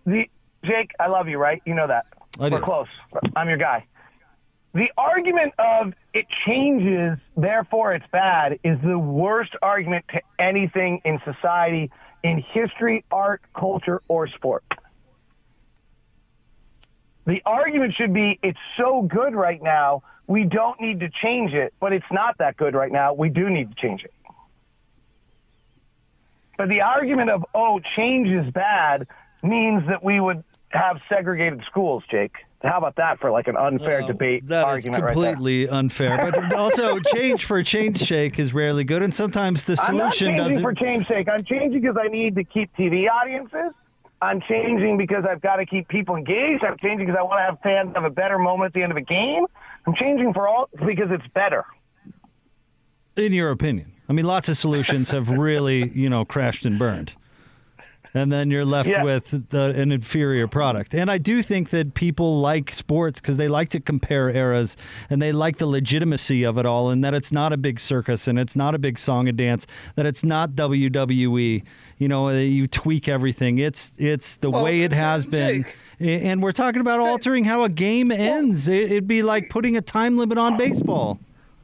the 0.07 0.25
Jake, 0.65 0.93
I 0.99 1.07
love 1.07 1.29
you, 1.29 1.39
right? 1.39 1.63
You 1.65 1.75
know 1.75 1.87
that. 1.87 2.07
I 2.41 2.49
do. 2.49 2.57
We're 2.57 2.63
close. 2.63 2.89
I'm 3.37 3.49
your 3.49 3.59
guy. 3.59 3.87
The 4.75 4.89
argument 4.97 5.55
of 5.59 5.95
it 6.13 6.27
changes, 6.47 7.19
therefore 7.37 7.95
it's 7.95 8.07
bad, 8.13 8.59
is 8.63 8.79
the 8.85 8.99
worst 8.99 9.55
argument 9.63 10.05
to 10.13 10.21
anything 10.39 11.01
in 11.05 11.21
society, 11.25 11.91
in 12.23 12.39
history, 12.39 13.05
art, 13.11 13.41
culture, 13.55 14.03
or 14.09 14.29
sport. 14.29 14.65
The 17.27 17.43
argument 17.45 17.95
should 17.95 18.13
be 18.13 18.39
it's 18.43 18.59
so 18.77 19.03
good 19.03 19.35
right 19.35 19.63
now, 19.63 20.03
we 20.27 20.45
don't 20.45 20.79
need 20.81 21.01
to 21.01 21.09
change 21.09 21.55
it, 21.55 21.73
but 21.81 21.93
it's 21.93 22.07
not 22.13 22.39
that 22.39 22.57
good 22.57 22.75
right 22.75 22.93
now. 22.93 23.15
We 23.15 23.31
do 23.31 23.49
need 23.49 23.71
to 23.71 23.75
change 23.75 24.05
it. 24.05 24.13
But 26.59 26.69
the 26.69 26.83
argument 26.83 27.31
of, 27.31 27.47
oh, 27.55 27.81
change 27.97 28.29
is 28.29 28.53
bad 28.53 29.07
means 29.43 29.87
that 29.89 30.05
we 30.05 30.21
would 30.21 30.45
have 30.71 31.01
segregated 31.09 31.63
schools, 31.65 32.03
Jake. 32.11 32.35
How 32.63 32.77
about 32.79 32.97
that 32.97 33.21
for 33.21 33.31
like 33.31 33.47
an 33.47 33.57
unfair 33.57 34.03
debate 34.03 34.49
That 34.49 34.63
is 34.63 34.65
argument 34.65 35.05
right 35.05 35.15
there? 35.15 35.33
completely 35.35 35.69
unfair. 35.69 36.19
But 36.31 36.53
also, 36.55 36.99
change 37.15 37.45
for 37.45 37.63
change 37.63 37.99
sake 38.07 38.41
is 38.41 38.53
rarely 38.53 38.83
good, 38.83 39.03
and 39.03 39.15
sometimes 39.15 39.63
the 39.65 39.79
I'm 39.87 39.97
not 39.97 40.13
solution 40.13 40.37
changing 40.37 40.45
doesn't. 40.49 40.63
for 40.63 40.75
change 40.75 41.07
sake. 41.07 41.29
I'm 41.29 41.45
changing 41.45 41.81
because 41.81 41.97
I 41.99 42.09
need 42.09 42.35
to 42.35 42.43
keep 42.43 42.75
TV 42.77 43.09
audiences. 43.09 43.73
I'm 44.21 44.41
changing 44.41 44.97
because 44.97 45.25
I've 45.31 45.41
got 45.41 45.57
to 45.57 45.67
keep 45.67 45.87
people 45.87 46.17
engaged. 46.17 46.65
I'm 46.65 46.77
changing 46.79 47.07
because 47.07 47.17
I 47.17 47.23
want 47.23 47.39
to 47.39 47.45
have 47.45 47.61
fans 47.63 47.93
have 47.95 48.03
a 48.03 48.11
better 48.11 48.37
moment 48.41 48.67
at 48.71 48.73
the 48.75 48.83
end 48.83 48.91
of 48.91 48.99
a 48.99 49.03
game. 49.03 49.47
I'm 49.87 49.95
changing 49.95 50.35
for 50.35 50.49
all 50.49 50.69
because 50.85 51.13
it's 51.13 51.27
better. 51.29 51.65
in 53.17 53.33
your 53.33 53.53
opinion. 53.53 53.93
I 54.09 54.13
mean, 54.13 54.25
lots 54.25 54.49
of 54.49 54.57
solutions 54.57 55.11
have 55.11 55.29
really, 55.29 55.91
you 55.91 56.09
know, 56.09 56.25
crashed 56.25 56.65
and 56.65 56.79
burned. 56.79 57.15
And 58.15 58.33
then 58.33 58.51
you're 58.51 58.65
left 58.65 58.89
Yeah. 58.89 59.03
with 59.05 59.51
the, 59.51 59.75
an 59.77 59.93
inferior 59.93 60.49
product. 60.49 60.95
And 60.95 61.11
I 61.11 61.19
do 61.19 61.43
think 61.43 61.69
that 61.71 61.93
people 61.93 62.41
like 62.41 62.73
sports 62.73 63.21
because 63.21 63.37
they 63.37 63.49
like 63.49 63.69
to 63.71 63.81
compare 63.81 64.31
eras 64.31 64.79
and 65.11 65.21
they 65.21 65.31
like 65.31 65.59
the 65.59 65.67
legitimacy 65.67 66.43
of 66.43 66.57
it 66.57 66.65
all 66.65 66.89
and 66.89 67.05
that 67.05 67.13
it's 67.13 67.31
not 67.31 67.53
a 67.53 67.59
big 67.59 67.79
circus 67.79 68.27
and 68.27 68.39
it's 68.39 68.57
not 68.57 68.75
a 68.75 68.79
big 68.79 68.99
song 68.99 69.29
and 69.29 69.37
dance, 69.37 69.67
that 69.95 70.07
it's 70.07 70.25
not 70.25 70.53
WWE. 70.53 71.63
You 71.99 72.09
know, 72.09 72.29
uh, 72.29 72.33
you 72.39 72.67
tweak 72.67 73.09
everything. 73.09 73.59
It's 73.59 73.93
it's 73.99 74.37
the 74.37 74.51
Well, 74.51 74.65
way 74.65 74.83
it 74.83 74.95
has 74.95 75.27
been. 75.27 75.65
Jake. 75.65 75.77
And 76.01 76.43
we're 76.43 76.53
talking 76.53 76.81
about 76.81 77.01
altering 77.01 77.45
how 77.45 77.65
a 77.65 77.69
game 77.69 78.11
ends. 78.11 78.69
It'd 78.69 79.07
be 79.07 79.23
like 79.23 79.51
putting 79.51 79.77
a 79.77 79.83
time 79.83 80.17
limit 80.17 80.39
on 80.39 80.57
baseball. 80.57 81.19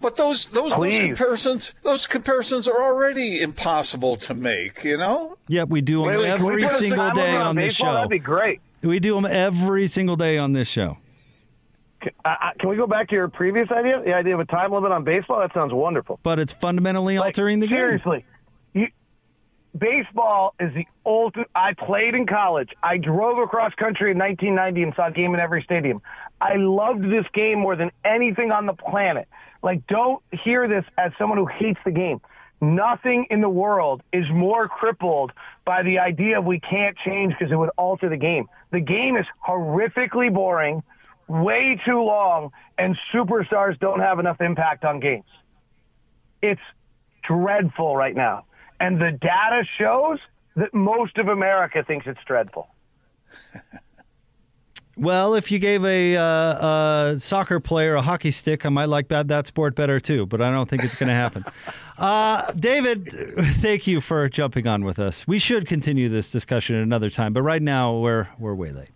But 0.05 0.17
those 0.17 0.49
those, 0.49 0.71
those 0.75 0.99
comparisons 0.99 1.73
those 1.83 2.07
comparisons 2.07 2.69
are 2.69 2.83
already 2.83 3.41
impossible 3.41 4.19
to 4.19 4.35
make. 4.35 4.85
You 4.85 4.99
know. 4.99 5.39
Yep, 5.49 5.71
we 5.71 5.81
do 5.81 6.03
them 6.05 6.09
Wait, 6.11 6.19
wait, 6.19 6.37
can 6.37 6.45
we 6.45 6.63
every 6.65 6.69
single 6.69 7.07
time 7.07 7.15
day 7.15 7.33
limit 7.33 7.47
on 7.47 7.57
this 7.57 7.65
baseball? 7.65 7.89
show. 7.91 7.95
That'd 7.95 8.11
be 8.11 8.19
great. 8.19 8.61
We 8.83 9.01
do 9.01 9.15
them 9.15 9.25
every 9.25 9.87
single 9.87 10.17
day 10.17 10.37
on 10.37 10.53
this 10.53 10.69
show. 10.69 10.99
Can, 12.03 12.13
I, 12.23 12.29
I- 12.29 12.53
can 12.61 12.69
we 12.69 12.77
go 12.77 12.87
back 12.87 13.09
to 13.09 13.15
your 13.15 13.29
previous 13.29 13.71
idea? 13.71 14.03
The 14.05 14.13
idea 14.13 14.35
of 14.35 14.41
a 14.41 14.45
time 14.45 14.73
limit 14.73 14.93
on 14.93 15.05
baseball? 15.05 15.41
That 15.41 15.55
sounds 15.55 15.73
wonderful. 15.73 16.21
But 16.23 16.39
it's 16.39 16.53
fundamentally 16.53 17.19
Like, 17.19 17.29
altering 17.39 17.61
the 17.61 17.67
game. 17.67 17.79
Seriously. 17.79 18.27
Baseball 19.77 20.55
is 20.61 20.73
the 20.75 20.87
ultimate. 21.05 21.49
I 21.55 21.73
played 21.73 22.15
in 22.15 22.27
college. 22.27 22.69
I 22.83 22.97
drove 22.97 23.39
across 23.39 23.75
country 23.75 24.13
in 24.13 24.19
1990 24.19 24.83
and 24.85 24.95
saw 24.95 25.09
a 25.09 25.11
game 25.11 25.35
in 25.35 25.41
every 25.41 25.63
stadium. 25.63 26.01
I 26.41 26.55
loved 26.57 27.03
this 27.03 27.25
game 27.33 27.59
more 27.59 27.75
than 27.75 27.91
anything 28.05 28.53
on 28.53 28.67
the 28.67 28.75
planet. 28.75 29.27
Like, 29.65 29.87
don't 29.87 30.23
hear 30.31 30.69
this 30.69 30.85
as 30.99 31.13
someone 31.19 31.39
who 31.39 31.47
hates 31.47 31.81
the 31.87 31.91
game. 31.91 32.21
Nothing 32.61 33.27
in 33.31 33.41
the 33.41 33.49
world 33.49 34.03
is 34.13 34.27
more 34.31 34.69
crippled 34.69 35.33
by 35.65 35.83
the 35.83 36.01
idea 36.01 36.39
of 36.39 36.45
we 36.45 36.61
can't 36.61 36.95
change 36.99 37.33
because 37.33 37.51
it 37.51 37.57
would 37.57 37.71
alter 37.79 38.11
the 38.11 38.19
game. 38.19 38.47
The 38.73 38.81
game 38.81 39.17
is 39.17 39.25
horrifically 39.43 40.33
boring, 40.33 40.83
way 41.29 41.81
too 41.83 42.03
long, 42.03 42.51
and 42.77 42.99
superstars 43.11 43.81
don't 43.81 44.01
have 44.01 44.19
enough 44.19 44.43
impact 44.43 44.85
on 44.85 45.01
games. 45.01 45.25
It's 46.43 46.61
dreadful 47.23 47.97
right 47.97 48.15
now. 48.15 48.45
And 48.79 49.01
the 49.01 49.13
data 49.13 49.65
shows 49.79 50.19
that 50.57 50.75
most 50.75 51.17
of 51.17 51.29
America 51.29 51.83
thinks 51.83 52.07
it's 52.07 52.23
dreadful. 52.27 52.69
Well, 54.97 55.35
if 55.35 55.51
you 55.51 55.59
gave 55.59 55.85
a, 55.85 56.17
uh, 56.17 56.23
a 56.23 57.19
soccer 57.19 57.59
player 57.59 57.95
a 57.95 58.03
hockey 58.03 58.31
stick, 58.31 58.65
I 58.65 58.69
might 58.69 58.89
like 58.89 59.09
that, 59.09 59.29
that 59.29 59.47
sport 59.47 59.75
better 59.75 59.99
too, 59.99 60.27
but 60.27 60.41
I 60.41 60.51
don't 60.51 60.69
think 60.69 60.85
it's 60.85 60.95
going 60.95 61.09
to 61.09 61.15
happen. 61.15 61.45
uh, 61.99 62.53
David, 62.53 63.09
thank 63.11 63.87
you 63.87 64.01
for 64.01 64.29
jumping 64.29 64.67
on 64.67 64.85
with 64.85 64.99
us. 64.99 65.27
We 65.27 65.39
should 65.39 65.67
continue 65.67 66.09
this 66.09 66.31
discussion 66.31 66.77
another 66.77 67.11
time, 67.11 67.33
but 67.33 67.43
right 67.43 67.63
now 67.63 67.99
we're, 67.99 68.29
we're 68.39 68.55
way 68.55 68.71
late. 68.71 68.91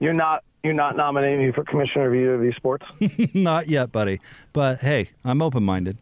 You're 0.00 0.12
not 0.12 0.42
you're 0.64 0.74
not 0.74 0.96
nominating 0.96 1.46
me 1.46 1.52
for 1.52 1.64
commissioner 1.64 2.06
of 2.08 2.14
either 2.14 2.34
of 2.34 2.40
these 2.40 2.54
sports. 2.54 2.86
Not 3.34 3.68
yet, 3.68 3.90
buddy. 3.90 4.20
But 4.52 4.78
hey, 4.78 5.10
I'm 5.24 5.42
open 5.42 5.64
minded. 5.64 5.98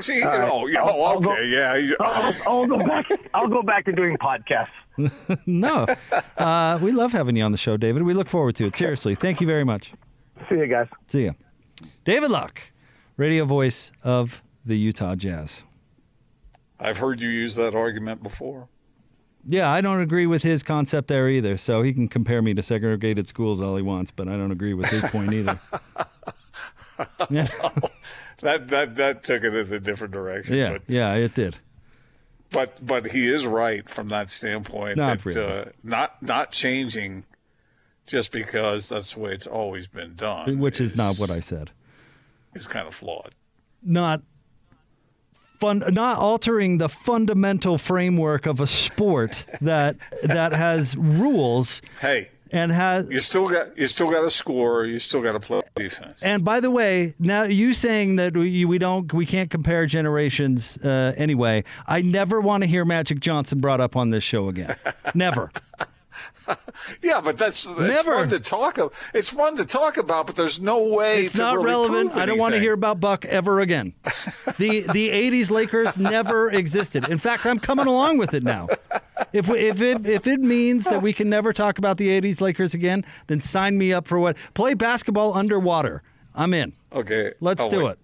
See, 0.00 0.16
you 0.16 0.24
right. 0.24 0.40
know, 0.40 0.66
I'll- 0.78 0.90
oh, 0.90 1.02
I'll 1.04 1.20
go- 1.20 1.36
yeah. 1.38 1.90
I'll, 2.00 2.34
I'll 2.46 2.66
go 2.66 2.78
back. 2.86 3.06
I'll 3.34 3.48
go 3.48 3.62
back 3.62 3.84
to 3.86 3.92
doing 3.92 4.16
podcasts. 4.18 4.68
No, 5.46 5.86
uh, 6.36 6.78
we 6.82 6.92
love 6.92 7.12
having 7.12 7.34
you 7.36 7.42
on 7.44 7.52
the 7.52 7.58
show, 7.58 7.76
David. 7.78 8.02
We 8.02 8.12
look 8.12 8.28
forward 8.28 8.54
to 8.56 8.66
it. 8.66 8.76
Seriously, 8.76 9.14
thank 9.14 9.40
you 9.40 9.46
very 9.46 9.64
much. 9.64 9.92
See 10.48 10.56
you 10.56 10.66
guys. 10.66 10.88
See 11.06 11.24
ya. 11.26 11.32
David 12.04 12.30
Locke, 12.30 12.60
radio 13.16 13.44
voice 13.46 13.90
of 14.02 14.42
the 14.66 14.76
Utah 14.76 15.14
Jazz. 15.14 15.64
I've 16.78 16.98
heard 16.98 17.20
you 17.22 17.30
use 17.30 17.54
that 17.54 17.74
argument 17.74 18.22
before. 18.22 18.68
Yeah, 19.48 19.70
I 19.70 19.80
don't 19.80 20.00
agree 20.02 20.26
with 20.26 20.42
his 20.42 20.62
concept 20.62 21.08
there 21.08 21.28
either. 21.30 21.56
So 21.56 21.80
he 21.82 21.94
can 21.94 22.06
compare 22.08 22.42
me 22.42 22.52
to 22.52 22.62
segregated 22.62 23.26
schools 23.26 23.60
all 23.62 23.76
he 23.76 23.82
wants, 23.82 24.10
but 24.10 24.28
I 24.28 24.36
don't 24.36 24.50
agree 24.52 24.74
with 24.74 24.86
his 24.88 25.02
point 25.04 25.32
either. 25.32 25.58
That 28.42 28.68
that 28.68 28.96
that 28.96 29.22
took 29.22 29.42
it 29.44 29.54
in 29.54 29.72
a 29.72 29.80
different 29.80 30.12
direction. 30.12 30.54
yeah, 30.54 30.72
But, 30.72 30.82
yeah, 30.86 31.14
it 31.14 31.34
did. 31.34 31.56
but 32.50 32.74
but 32.84 33.10
he 33.10 33.28
is 33.28 33.46
right 33.46 33.88
from 33.88 34.08
that 34.08 34.30
standpoint. 34.30 34.96
Not 34.96 35.18
that, 35.18 35.24
really. 35.24 35.42
uh, 35.60 35.64
not 35.82 36.22
not 36.22 36.52
changing 36.52 37.24
just 38.06 38.32
because 38.32 38.88
that's 38.88 39.14
the 39.14 39.20
way 39.20 39.32
it's 39.32 39.46
always 39.46 39.86
been 39.86 40.14
done. 40.14 40.58
Which 40.58 40.80
is 40.80 40.96
not 40.96 41.16
what 41.16 41.30
I 41.30 41.40
said. 41.40 41.70
is 42.54 42.66
kind 42.66 42.88
of 42.88 42.94
flawed. 42.94 43.34
Not 43.82 44.22
fun, 45.60 45.82
not 45.90 46.18
altering 46.18 46.78
the 46.78 46.88
fundamental 46.88 47.78
framework 47.78 48.46
of 48.46 48.58
a 48.60 48.66
sport 48.66 49.46
that 49.60 49.96
that 50.24 50.52
has 50.52 50.96
rules 50.96 51.82
Hey, 52.00 52.30
and 52.52 52.72
has 52.72 53.10
you 53.10 53.20
still 53.20 53.48
got 53.48 53.76
you 53.76 53.86
still 53.86 54.10
got 54.10 54.22
to 54.22 54.30
score. 54.30 54.84
You 54.84 54.98
still 54.98 55.22
got 55.22 55.32
to 55.32 55.40
play 55.40 55.62
defense. 55.74 56.22
And 56.22 56.44
by 56.44 56.60
the 56.60 56.70
way, 56.70 57.14
now 57.18 57.44
you 57.44 57.74
saying 57.74 58.16
that 58.16 58.34
we, 58.34 58.64
we 58.64 58.78
don't 58.78 59.12
we 59.12 59.26
can't 59.26 59.50
compare 59.50 59.86
generations 59.86 60.76
uh, 60.84 61.14
anyway. 61.16 61.64
I 61.86 62.02
never 62.02 62.40
want 62.40 62.62
to 62.62 62.68
hear 62.68 62.84
Magic 62.84 63.20
Johnson 63.20 63.60
brought 63.60 63.80
up 63.80 63.96
on 63.96 64.10
this 64.10 64.24
show 64.24 64.48
again. 64.48 64.76
Never. 65.14 65.50
yeah, 67.02 67.20
but 67.20 67.38
that's 67.38 67.66
Never. 67.66 68.16
fun 68.16 68.28
to 68.30 68.40
talk 68.40 68.78
about. 68.78 68.92
It's 69.14 69.28
fun 69.28 69.56
to 69.56 69.64
talk 69.64 69.96
about, 69.96 70.26
but 70.26 70.36
there's 70.36 70.60
no 70.60 70.82
way. 70.82 71.24
It's 71.24 71.36
not 71.36 71.56
really 71.56 71.88
relevant. 71.90 72.16
I 72.16 72.26
don't 72.26 72.38
want 72.38 72.54
to 72.54 72.60
hear 72.60 72.72
about 72.72 73.00
Buck 73.00 73.24
ever 73.24 73.60
again. 73.60 73.94
The 74.58 74.80
the 74.92 75.08
'80s 75.10 75.50
Lakers 75.50 75.98
never 75.98 76.50
existed. 76.50 77.08
In 77.08 77.18
fact, 77.18 77.46
I'm 77.46 77.58
coming 77.58 77.86
along 77.86 78.18
with 78.18 78.34
it 78.34 78.42
now. 78.42 78.68
If 79.32 79.48
we, 79.48 79.58
if 79.58 79.80
it 79.80 80.06
if 80.06 80.26
it 80.26 80.40
means 80.40 80.84
that 80.84 81.02
we 81.02 81.12
can 81.12 81.28
never 81.28 81.52
talk 81.52 81.78
about 81.78 81.96
the 81.96 82.08
'80s 82.08 82.40
Lakers 82.40 82.74
again, 82.74 83.04
then 83.28 83.40
sign 83.40 83.78
me 83.78 83.92
up 83.92 84.06
for 84.06 84.18
what? 84.18 84.36
Play 84.54 84.74
basketball 84.74 85.34
underwater. 85.34 86.02
I'm 86.34 86.54
in. 86.54 86.72
Okay, 86.92 87.32
Let's 87.40 87.62
oh, 87.62 87.70
do 87.70 87.84
wait. 87.84 87.92
it. 87.92 87.98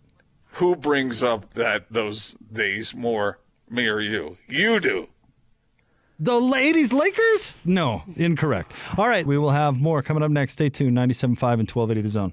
Who 0.52 0.76
brings 0.76 1.22
up 1.22 1.52
that 1.54 1.86
those 1.90 2.34
days 2.52 2.94
more, 2.94 3.38
me 3.68 3.86
or 3.88 4.00
you? 4.00 4.38
You 4.48 4.80
do. 4.80 5.08
The 6.18 6.40
ladies 6.40 6.94
Lakers? 6.94 7.54
No, 7.64 8.02
incorrect. 8.16 8.72
All 8.96 9.06
right, 9.06 9.26
we 9.26 9.36
will 9.36 9.50
have 9.50 9.78
more 9.78 10.02
coming 10.02 10.22
up 10.22 10.30
next. 10.30 10.54
Stay 10.54 10.70
tuned. 10.70 10.96
97.5 10.96 11.24
and 11.32 11.70
1280 11.70 12.00
The 12.00 12.08
Zone. 12.08 12.32